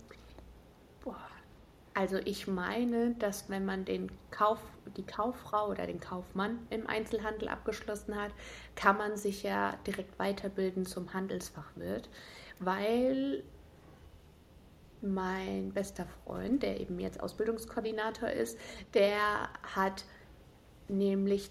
[1.95, 4.61] also ich meine, dass wenn man den Kauf,
[4.97, 8.33] die Kauffrau oder den Kaufmann im Einzelhandel abgeschlossen hat,
[8.77, 12.09] kann man sich ja direkt weiterbilden zum Handelsfachwirt,
[12.59, 13.43] weil
[15.03, 18.59] mein bester Freund, der eben jetzt Ausbildungskoordinator ist,
[18.95, 20.05] der hat
[20.89, 21.51] nämlich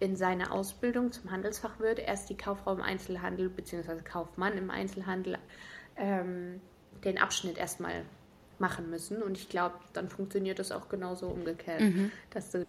[0.00, 4.00] in seiner Ausbildung zum Handelsfachwirt erst die Kauffrau im Einzelhandel bzw.
[4.02, 5.38] Kaufmann im Einzelhandel
[5.96, 6.60] ähm,
[7.04, 8.04] den Abschnitt erstmal
[8.62, 9.20] machen müssen.
[9.20, 12.10] Und ich glaube, dann funktioniert das auch genauso umgekehrt, mhm.
[12.30, 12.64] dass du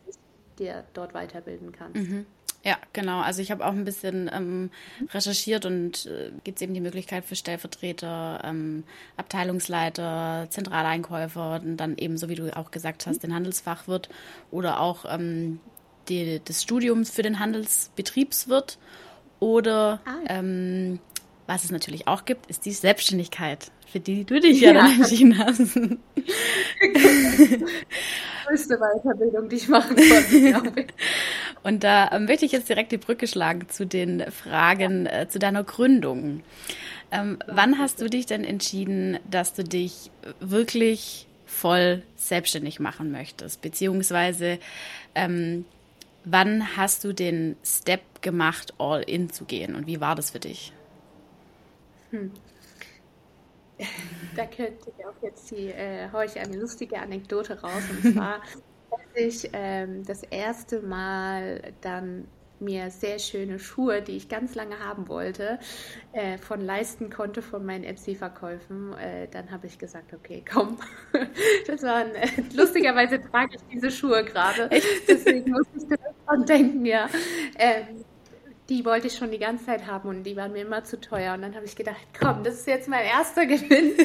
[0.60, 1.96] dir dort weiterbilden kannst.
[1.96, 2.26] Mhm.
[2.66, 3.20] Ja, genau.
[3.20, 4.72] Also ich habe auch ein bisschen ähm,
[5.14, 8.86] recherchiert und äh, gibt es eben die Möglichkeit für Stellvertreter, ähm,
[9.18, 14.08] Abteilungsleiter, Zentraleinkäufer und dann eben, so wie du auch gesagt hast, den Handelsfachwirt
[14.50, 15.60] oder auch ähm,
[16.08, 18.78] die, das Studium für den Handelsbetriebswirt
[19.40, 20.20] oder ah.
[20.30, 21.00] ähm,
[21.48, 25.02] was es natürlich auch gibt, ist die Selbstständigkeit, für die du dich ja, ja dann
[25.02, 25.76] entschieden hast.
[25.76, 27.66] die
[28.48, 30.88] größte Weiterbildung, die ich machen konnte.
[31.64, 35.40] Und da ähm, möchte ich jetzt direkt die Brücke schlagen zu den Fragen äh, zu
[35.40, 36.44] deiner Gründung.
[37.12, 43.62] Ähm, wann hast du dich denn entschieden, dass du dich wirklich voll selbstständig machen möchtest?
[43.62, 44.60] Beziehungsweise
[45.16, 45.66] ähm,
[46.26, 49.76] wann hast du den Step gemacht, all in zu gehen?
[49.76, 50.74] Und wie war das für dich?
[52.14, 52.32] Hm.
[54.36, 57.84] Da könnte ich auch jetzt die, äh, haue ich eine lustige Anekdote raus.
[57.90, 58.42] Und zwar,
[58.92, 62.28] als ich ähm, das erste Mal dann
[62.60, 65.60] mir sehr schöne Schuhe, die ich ganz lange haben wollte,
[66.14, 68.94] äh, von leisten konnte von meinen Etsy-Verkäufen.
[68.94, 70.78] Äh, dann habe ich gesagt, okay, komm.
[71.68, 74.70] das waren, äh, lustigerweise trage ich diese Schuhe gerade.
[75.08, 75.84] Deswegen muss ich
[76.26, 77.10] daran denken, ja.
[77.58, 78.06] Ähm,
[78.70, 81.34] die wollte ich schon die ganze Zeit haben und die waren mir immer zu teuer.
[81.34, 83.98] Und dann habe ich gedacht, komm, das ist jetzt mein erster Gewinn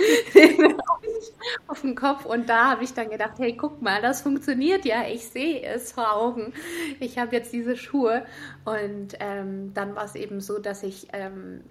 [1.68, 2.24] auf dem Kopf.
[2.24, 5.06] Und da habe ich dann gedacht, hey, guck mal, das funktioniert ja.
[5.06, 6.52] Ich sehe es vor Augen.
[6.98, 8.26] Ich habe jetzt diese Schuhe.
[8.64, 11.62] Und ähm, dann war es eben so, dass ich ähm,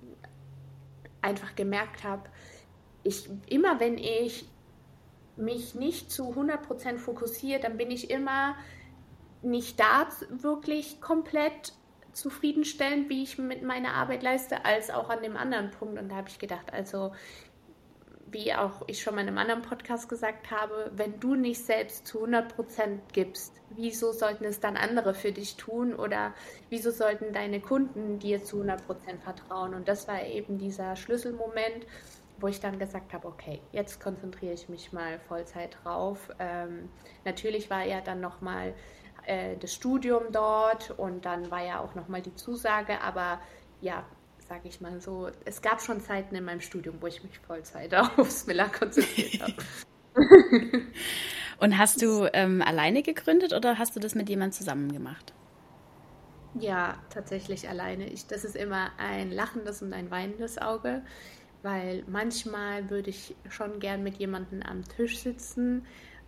[1.22, 2.24] einfach gemerkt habe,
[3.04, 4.46] ich, immer wenn ich
[5.36, 8.56] mich nicht zu 100% fokussiere, dann bin ich immer
[9.42, 11.74] nicht da wirklich komplett
[12.18, 16.00] zufriedenstellend, wie ich mit meiner Arbeit leiste, als auch an dem anderen Punkt.
[16.00, 17.12] Und da habe ich gedacht, also
[18.30, 22.08] wie auch ich schon mal in einem anderen Podcast gesagt habe, wenn du nicht selbst
[22.08, 26.34] zu 100 Prozent gibst, wieso sollten es dann andere für dich tun oder
[26.70, 29.74] wieso sollten deine Kunden dir zu 100 Prozent vertrauen?
[29.74, 31.86] Und das war eben dieser Schlüsselmoment,
[32.40, 36.30] wo ich dann gesagt habe, okay, jetzt konzentriere ich mich mal Vollzeit drauf.
[36.40, 36.90] Ähm,
[37.24, 38.74] natürlich war ja dann noch mal
[39.28, 43.40] äh, das Studium dort und dann war ja auch nochmal die Zusage, aber
[43.82, 44.06] ja,
[44.48, 47.94] sage ich mal so, es gab schon Zeiten in meinem Studium, wo ich mich Vollzeit
[48.18, 49.54] aufs Miller konzentriert habe.
[51.60, 55.34] und hast du ähm, alleine gegründet oder hast du das mit jemandem zusammen gemacht?
[56.56, 58.08] Ja, tatsächlich alleine.
[58.08, 61.04] Ich, das ist immer ein lachendes und ein weinendes Auge,
[61.62, 65.86] weil manchmal würde ich schon gern mit jemandem am Tisch sitzen,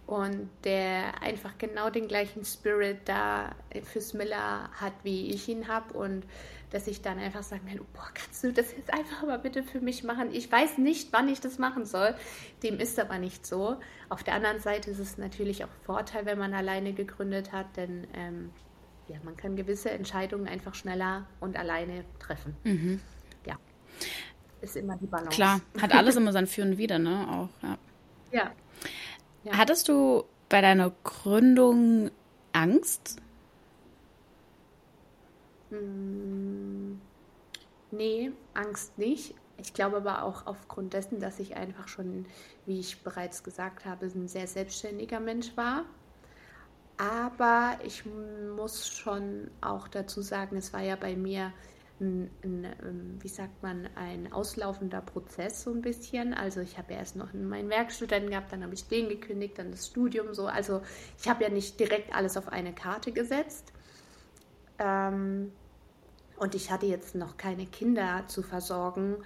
[0.09, 3.51] und der einfach genau den gleichen Spirit da
[3.83, 6.25] fürs Miller hat, wie ich ihn habe und
[6.71, 9.81] dass ich dann einfach sagen kann, boah, kannst du das jetzt einfach mal bitte für
[9.81, 10.29] mich machen?
[10.33, 12.15] Ich weiß nicht, wann ich das machen soll.
[12.63, 13.77] Dem ist aber nicht so.
[14.09, 18.07] Auf der anderen Seite ist es natürlich auch Vorteil, wenn man alleine gegründet hat, denn
[18.15, 18.49] ähm,
[19.09, 22.55] ja, man kann gewisse Entscheidungen einfach schneller und alleine treffen.
[22.63, 22.99] Mhm.
[23.45, 23.57] Ja,
[24.61, 25.35] ist immer die Balance.
[25.35, 27.27] Klar, hat alles immer sein Für und Wider, ne?
[27.29, 27.77] Auch, ja.
[28.31, 28.51] Ja,
[29.43, 29.57] ja.
[29.57, 32.11] Hattest du bei deiner Gründung
[32.53, 33.17] Angst?
[35.69, 36.99] Hm,
[37.91, 39.35] nee, Angst nicht.
[39.57, 42.25] Ich glaube aber auch aufgrund dessen, dass ich einfach schon,
[42.65, 45.83] wie ich bereits gesagt habe, ein sehr selbstständiger Mensch war.
[46.97, 48.03] Aber ich
[48.55, 51.53] muss schon auch dazu sagen, es war ja bei mir
[51.99, 56.33] ein, ein, ähm, wie sagt man, ein auslaufender Prozess so ein bisschen.
[56.33, 59.71] Also ich habe ja erst noch meinen Werkstudenten gehabt, dann habe ich den gekündigt, dann
[59.71, 60.47] das Studium so.
[60.47, 60.81] Also
[61.21, 63.73] ich habe ja nicht direkt alles auf eine Karte gesetzt.
[64.77, 65.51] Ähm,
[66.37, 69.17] und ich hatte jetzt noch keine Kinder zu versorgen,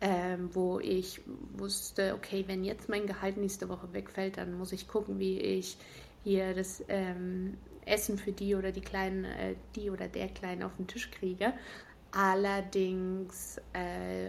[0.00, 1.20] ähm, wo ich
[1.52, 5.76] wusste, okay, wenn jetzt mein Gehalt nächste Woche wegfällt, dann muss ich gucken, wie ich
[6.24, 10.76] hier das ähm, Essen für die oder die Kleinen, äh, die oder der Kleinen auf
[10.76, 11.52] den Tisch kriege.
[12.12, 14.28] Allerdings äh,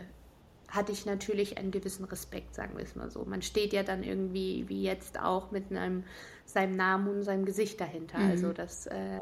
[0.70, 3.24] hatte ich natürlich einen gewissen Respekt, sagen wir es mal so.
[3.26, 6.04] Man steht ja dann irgendwie, wie jetzt auch, mit einem,
[6.46, 8.18] seinem Namen und seinem Gesicht dahinter.
[8.18, 8.32] Mhm.
[8.32, 9.20] Also das, äh,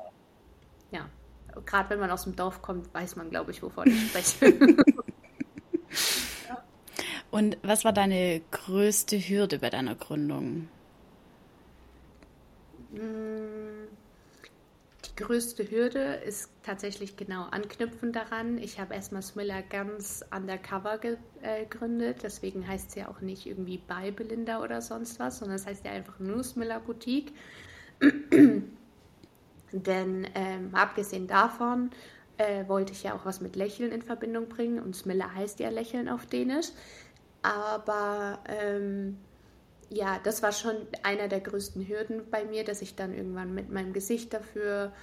[0.91, 1.09] ja,
[1.65, 4.77] gerade wenn man aus dem Dorf kommt, weiß man, glaube ich, wovon ich spreche.
[7.31, 10.67] Und was war deine größte Hürde bei deiner Gründung?
[12.91, 12.99] Die
[15.15, 18.57] größte Hürde ist tatsächlich genau anknüpfen daran.
[18.57, 23.77] Ich habe erstmal Smiller ganz undercover äh, gegründet, deswegen heißt es ja auch nicht irgendwie
[23.77, 27.33] bei Belinda oder sonst was, sondern es heißt ja einfach nur Smiller Boutique.
[29.71, 31.91] Denn ähm, abgesehen davon
[32.37, 35.69] äh, wollte ich ja auch was mit Lächeln in Verbindung bringen und Smiller heißt ja
[35.69, 36.69] Lächeln auf Dänisch.
[37.41, 39.17] Aber ähm,
[39.93, 43.69] ja, das war schon einer der größten Hürden bei mir, dass ich dann irgendwann mit
[43.69, 44.93] meinem Gesicht dafür,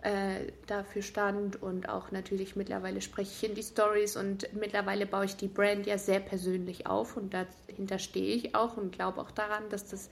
[0.00, 5.26] äh, dafür stand und auch natürlich mittlerweile spreche ich in die Stories und mittlerweile baue
[5.26, 9.30] ich die Brand ja sehr persönlich auf und dahinter stehe ich auch und glaube auch
[9.30, 10.08] daran, dass das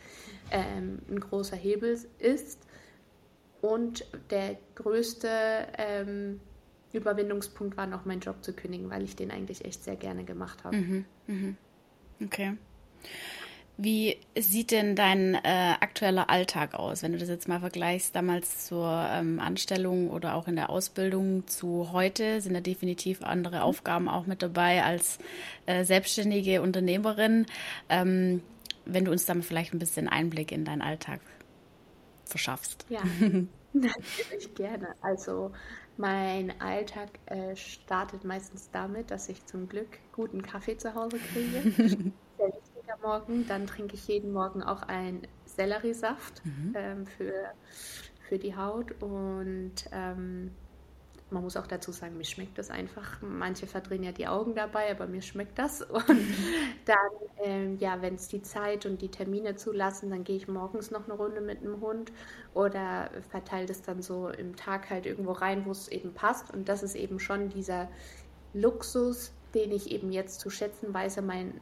[0.51, 2.61] ähm, ein großer Hebel ist.
[3.63, 5.31] Und der größte
[5.79, 6.41] ähm,
[6.93, 10.63] Überwindungspunkt war noch mein Job zu kündigen, weil ich den eigentlich echt sehr gerne gemacht
[10.63, 10.77] habe.
[10.77, 11.55] Mhm, mh.
[12.23, 12.57] Okay.
[13.79, 18.65] Wie sieht denn dein äh, aktueller Alltag aus, wenn du das jetzt mal vergleichst, damals
[18.65, 22.41] zur ähm, Anstellung oder auch in der Ausbildung zu heute?
[22.41, 25.19] Sind da definitiv andere Aufgaben auch mit dabei als
[25.67, 27.45] äh, selbstständige Unternehmerin?
[27.91, 28.41] Ähm,
[28.87, 31.21] wenn du uns dann vielleicht ein bisschen Einblick in deinen Alltag
[32.25, 32.87] verschaffst.
[32.89, 33.03] Ja,
[33.75, 34.95] natürlich gerne.
[35.03, 35.53] Also
[35.99, 42.13] mein Alltag äh, startet meistens damit, dass ich zum Glück guten Kaffee zu Hause kriege.
[43.07, 43.47] Morgen.
[43.47, 46.73] Dann trinke ich jeden Morgen auch einen Selleriesaft mhm.
[46.75, 47.33] ähm, für,
[48.29, 49.01] für die Haut.
[49.01, 50.51] Und ähm,
[51.31, 53.21] man muss auch dazu sagen, mir schmeckt das einfach.
[53.23, 55.83] Manche verdrehen ja die Augen dabei, aber mir schmeckt das.
[55.89, 56.07] Und
[56.85, 56.97] dann,
[57.43, 61.05] ähm, ja, wenn es die Zeit und die Termine zulassen, dann gehe ich morgens noch
[61.05, 62.13] eine Runde mit dem Hund
[62.55, 66.53] oder verteile das dann so im Tag halt irgendwo rein, wo es eben passt.
[66.53, 67.89] Und das ist eben schon dieser
[68.53, 71.21] Luxus, den ich eben jetzt zu schätzen weiß.
[71.23, 71.61] Mein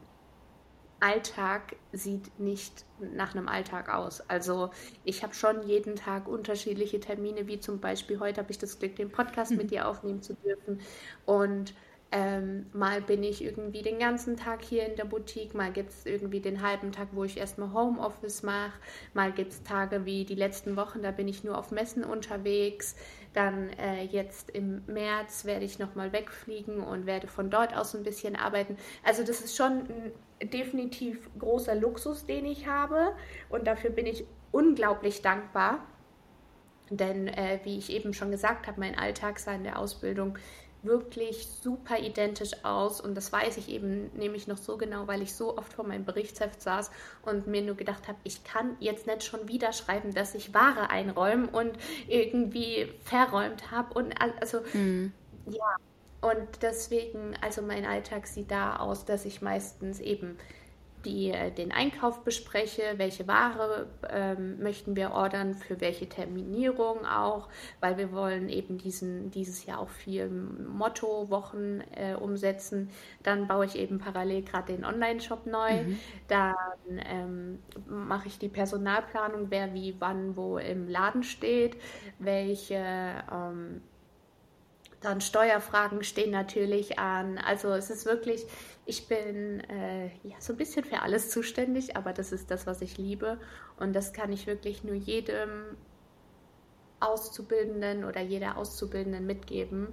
[1.04, 4.22] Alltag sieht nicht nach einem Alltag aus.
[4.22, 4.70] Also
[5.04, 8.96] ich habe schon jeden Tag unterschiedliche Termine, wie zum Beispiel heute habe ich das Glück,
[8.96, 9.58] den Podcast mhm.
[9.58, 10.80] mit dir aufnehmen zu dürfen.
[11.26, 11.74] Und
[12.14, 16.06] ähm, mal bin ich irgendwie den ganzen Tag hier in der Boutique, mal gibt es
[16.06, 18.78] irgendwie den halben Tag, wo ich erstmal Homeoffice mache,
[19.14, 22.94] mal gibt es Tage wie die letzten Wochen, da bin ich nur auf Messen unterwegs.
[23.32, 28.04] Dann äh, jetzt im März werde ich nochmal wegfliegen und werde von dort aus ein
[28.04, 28.76] bisschen arbeiten.
[29.02, 33.16] Also das ist schon ein definitiv großer Luxus, den ich habe
[33.48, 35.84] und dafür bin ich unglaublich dankbar.
[36.90, 40.38] Denn äh, wie ich eben schon gesagt habe, mein Alltag sah in der Ausbildung
[40.84, 45.34] wirklich super identisch aus und das weiß ich eben nämlich noch so genau, weil ich
[45.34, 46.90] so oft vor meinem Berichtsheft saß
[47.22, 50.90] und mir nur gedacht habe, ich kann jetzt nicht schon wieder schreiben, dass ich Ware
[50.90, 51.72] einräumen und
[52.08, 55.12] irgendwie verräumt habe und also mhm.
[55.46, 55.76] ja
[56.20, 60.38] und deswegen also mein Alltag sieht da aus, dass ich meistens eben
[61.04, 67.48] die, äh, den Einkauf bespreche, welche Ware ähm, möchten wir ordern, für welche Terminierung auch,
[67.80, 72.90] weil wir wollen eben diesen, dieses Jahr auch viel Motto-Wochen äh, umsetzen.
[73.22, 75.82] Dann baue ich eben parallel gerade den Online-Shop neu.
[75.82, 75.98] Mhm.
[76.28, 76.54] Dann
[76.88, 81.76] ähm, mache ich die Personalplanung, wer wie wann wo im Laden steht,
[82.18, 82.74] welche
[83.32, 83.82] ähm,
[85.04, 87.38] dann Steuerfragen stehen natürlich an.
[87.38, 88.46] Also es ist wirklich,
[88.86, 92.82] ich bin äh, ja, so ein bisschen für alles zuständig, aber das ist das, was
[92.82, 93.38] ich liebe.
[93.78, 95.76] Und das kann ich wirklich nur jedem
[97.00, 99.88] Auszubildenden oder jeder Auszubildenden mitgeben.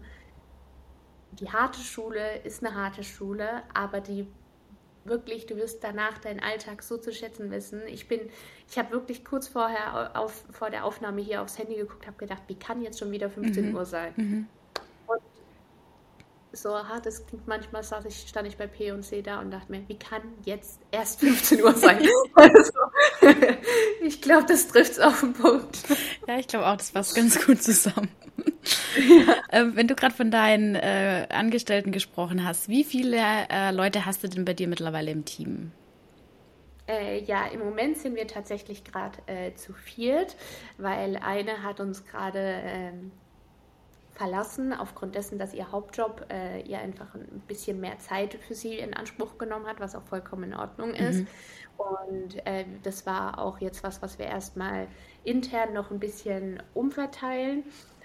[1.33, 4.27] Die harte Schule ist eine harte Schule, aber die
[5.05, 7.81] wirklich, du wirst danach deinen Alltag so zu schätzen wissen.
[7.87, 8.29] Ich bin,
[8.69, 12.43] ich habe wirklich kurz vorher auf, vor der Aufnahme hier aufs Handy geguckt, habe gedacht,
[12.47, 13.75] wie kann jetzt schon wieder 15 mhm.
[13.75, 14.13] Uhr sein?
[14.17, 14.47] Mhm
[16.53, 19.51] so hart es klingt, manchmal saß ich, stand ich bei P und C da und
[19.51, 21.99] dachte mir, wie kann jetzt erst 15 Uhr sein?
[22.35, 22.71] also,
[24.01, 25.77] ich glaube, das trifft es auf den Punkt.
[26.27, 28.09] Ja, ich glaube auch, das passt ganz gut zusammen.
[28.97, 29.35] Ja.
[29.51, 33.17] Ähm, wenn du gerade von deinen äh, Angestellten gesprochen hast, wie viele
[33.49, 35.71] äh, Leute hast du denn bei dir mittlerweile im Team?
[36.87, 40.35] Äh, ja, im Moment sind wir tatsächlich gerade äh, zu viert,
[40.77, 43.11] weil eine hat uns gerade ähm,
[44.13, 48.77] verlassen, aufgrund dessen, dass ihr Hauptjob äh, ihr einfach ein bisschen mehr Zeit für sie
[48.77, 51.19] in Anspruch genommen hat, was auch vollkommen in Ordnung ist.
[51.19, 51.27] Mhm.
[51.77, 54.87] Und äh, das war auch jetzt was, was wir erstmal
[55.23, 57.63] intern noch ein bisschen umverteilen.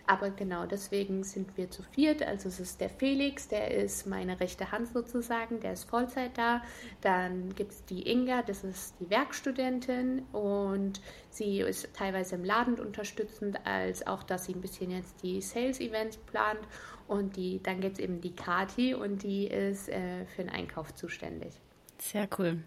[0.09, 2.23] Aber genau deswegen sind wir zu viert.
[2.23, 6.63] Also es ist der Felix, der ist meine rechte Hand sozusagen, der ist Vollzeit da.
[7.01, 11.01] Dann gibt es die Inga, das ist die Werkstudentin und
[11.31, 16.19] sie ist teilweise im Laden unterstützend, als auch, dass sie ein bisschen jetzt die Sales-Events
[16.19, 16.61] plant.
[17.09, 20.95] Und die, dann gibt es eben die Kati und die ist äh, für den Einkauf
[20.95, 21.55] zuständig.
[21.99, 22.59] Sehr cool.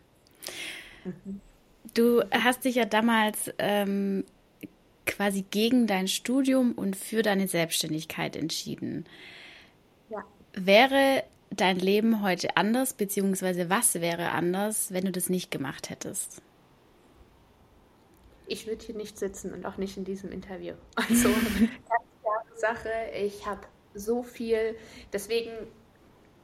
[1.04, 1.42] Mhm.
[1.94, 4.24] Du hast dich ja damals ähm,
[5.10, 9.06] quasi gegen dein Studium und für deine Selbstständigkeit entschieden.
[10.10, 10.24] Ja.
[10.54, 16.42] Wäre dein Leben heute anders, beziehungsweise was wäre anders, wenn du das nicht gemacht hättest?
[18.48, 20.74] Ich würde hier nicht sitzen und auch nicht in diesem Interview.
[20.96, 23.62] Also ganz klare Sache, ich habe
[23.94, 24.76] so viel,
[25.14, 25.52] deswegen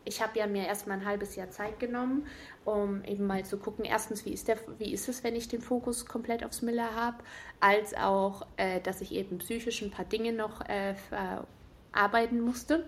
[0.05, 2.27] ich habe ja mir erstmal ein halbes Jahr Zeit genommen,
[2.63, 5.61] um eben mal zu gucken, erstens, wie ist, der, wie ist es, wenn ich den
[5.61, 7.17] Fokus komplett aufs Miller habe,
[7.59, 10.93] als auch, äh, dass ich eben psychisch ein paar Dinge noch äh,
[11.91, 12.87] verarbeiten musste.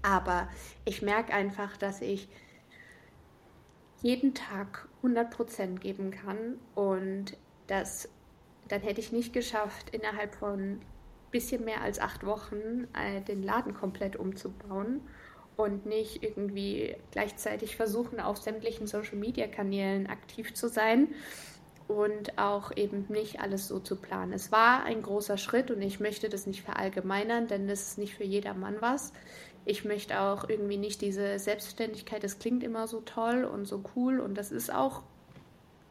[0.00, 0.48] Aber
[0.86, 2.28] ich merke einfach, dass ich
[4.00, 8.08] jeden Tag 100% geben kann und das,
[8.68, 10.80] dann hätte ich nicht geschafft, innerhalb von ein
[11.30, 15.02] bisschen mehr als acht Wochen äh, den Laden komplett umzubauen
[15.56, 21.08] und nicht irgendwie gleichzeitig versuchen, auf sämtlichen Social-Media-Kanälen aktiv zu sein
[21.88, 24.32] und auch eben nicht alles so zu planen.
[24.32, 28.14] Es war ein großer Schritt und ich möchte das nicht verallgemeinern, denn das ist nicht
[28.14, 29.12] für jedermann was.
[29.64, 34.20] Ich möchte auch irgendwie nicht diese Selbstständigkeit, das klingt immer so toll und so cool
[34.20, 35.02] und das ist auch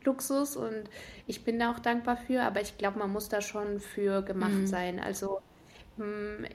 [0.04, 0.84] Luxus und
[1.28, 4.52] ich bin da auch dankbar für, aber ich glaube, man muss da schon für gemacht
[4.52, 4.68] mhm.
[4.68, 5.00] sein.
[5.00, 5.42] Also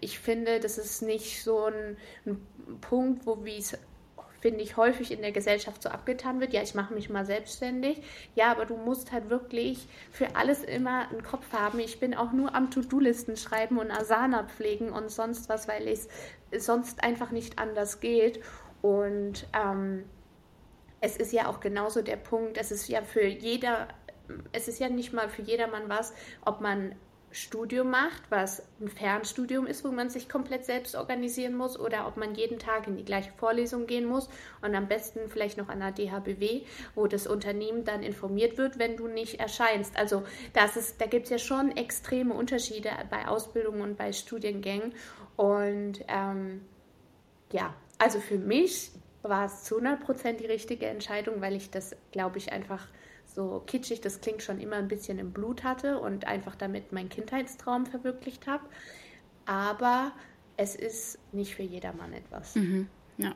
[0.00, 2.46] ich finde, das ist nicht so ein, ein
[2.80, 3.78] Punkt, wo wie es
[4.40, 6.52] finde ich, häufig in der Gesellschaft so abgetan wird.
[6.52, 8.02] Ja, ich mache mich mal selbstständig.
[8.34, 11.78] Ja, aber du musst halt wirklich für alles immer einen Kopf haben.
[11.78, 16.08] Ich bin auch nur am To-Do-Listen schreiben und Asana pflegen und sonst was, weil es
[16.56, 18.40] sonst einfach nicht anders geht.
[18.82, 20.04] Und ähm,
[21.00, 23.88] es ist ja auch genauso der Punkt, es ist ja für jeder,
[24.52, 26.14] es ist ja nicht mal für jedermann was,
[26.44, 26.94] ob man
[27.32, 32.16] Studium macht, was ein Fernstudium ist, wo man sich komplett selbst organisieren muss, oder ob
[32.16, 34.28] man jeden Tag in die gleiche Vorlesung gehen muss
[34.62, 36.62] und am besten vielleicht noch an der DHBW,
[36.94, 39.96] wo das Unternehmen dann informiert wird, wenn du nicht erscheinst.
[39.96, 40.24] Also
[40.54, 44.92] das ist, da gibt es ja schon extreme Unterschiede bei Ausbildungen und bei Studiengängen.
[45.36, 46.62] Und ähm,
[47.52, 48.90] ja, also für mich
[49.22, 52.88] war es zu 100 Prozent die richtige Entscheidung, weil ich das, glaube ich, einfach
[53.34, 57.08] so kitschig, das klingt schon immer ein bisschen im Blut hatte und einfach damit meinen
[57.08, 58.64] Kindheitstraum verwirklicht habe.
[59.46, 60.12] Aber
[60.56, 62.54] es ist nicht für jedermann etwas.
[62.54, 63.34] Mhm, ja.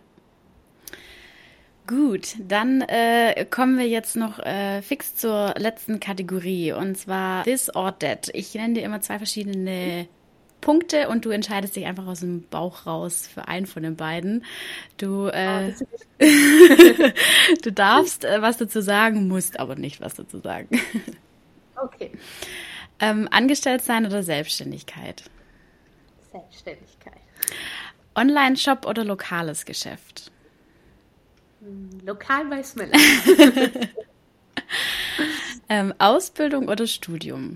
[1.86, 7.74] Gut, dann äh, kommen wir jetzt noch äh, fix zur letzten Kategorie und zwar This
[7.74, 8.30] or That.
[8.32, 10.08] Ich nenne dir immer zwei verschiedene
[10.64, 14.46] Punkte und du entscheidest dich einfach aus dem Bauch raus für einen von den beiden.
[14.96, 16.24] Du, äh, oh,
[17.62, 20.80] du darfst äh, was dazu sagen, musst aber nicht was dazu sagen.
[21.76, 22.12] Okay.
[22.98, 25.24] Ähm, angestellt sein oder Selbstständigkeit?
[26.32, 27.20] Selbstständigkeit.
[28.14, 30.32] Online-Shop oder lokales Geschäft?
[31.60, 32.98] Hm, lokal bei Smiller.
[35.68, 37.52] ähm, Ausbildung oder Studium?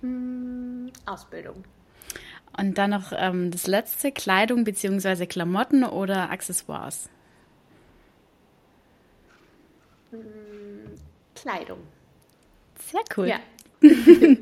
[0.00, 0.71] Hm,
[1.06, 1.64] Ausbildung.
[2.56, 5.26] Und dann noch ähm, das letzte, Kleidung bzw.
[5.26, 7.08] Klamotten oder Accessoires?
[10.10, 10.20] Hm,
[11.34, 11.78] Kleidung.
[12.90, 13.28] Sehr cool.
[13.28, 13.40] Ja.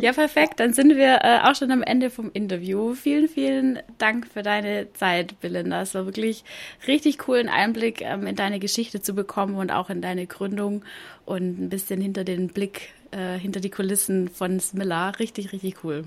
[0.00, 0.60] ja, perfekt.
[0.60, 2.94] Dann sind wir äh, auch schon am Ende vom Interview.
[2.94, 5.82] Vielen, vielen Dank für deine Zeit, Belinda.
[5.82, 6.44] Es war wirklich
[6.86, 10.84] richtig cool, einen Einblick ähm, in deine Geschichte zu bekommen und auch in deine Gründung
[11.26, 15.10] und ein bisschen hinter den Blick äh, hinter die Kulissen von Smilla.
[15.10, 16.04] Richtig, richtig cool.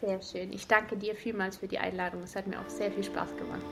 [0.00, 0.52] Sehr schön.
[0.52, 2.22] Ich danke dir vielmals für die Einladung.
[2.22, 3.62] Es hat mir auch sehr viel Spaß gemacht.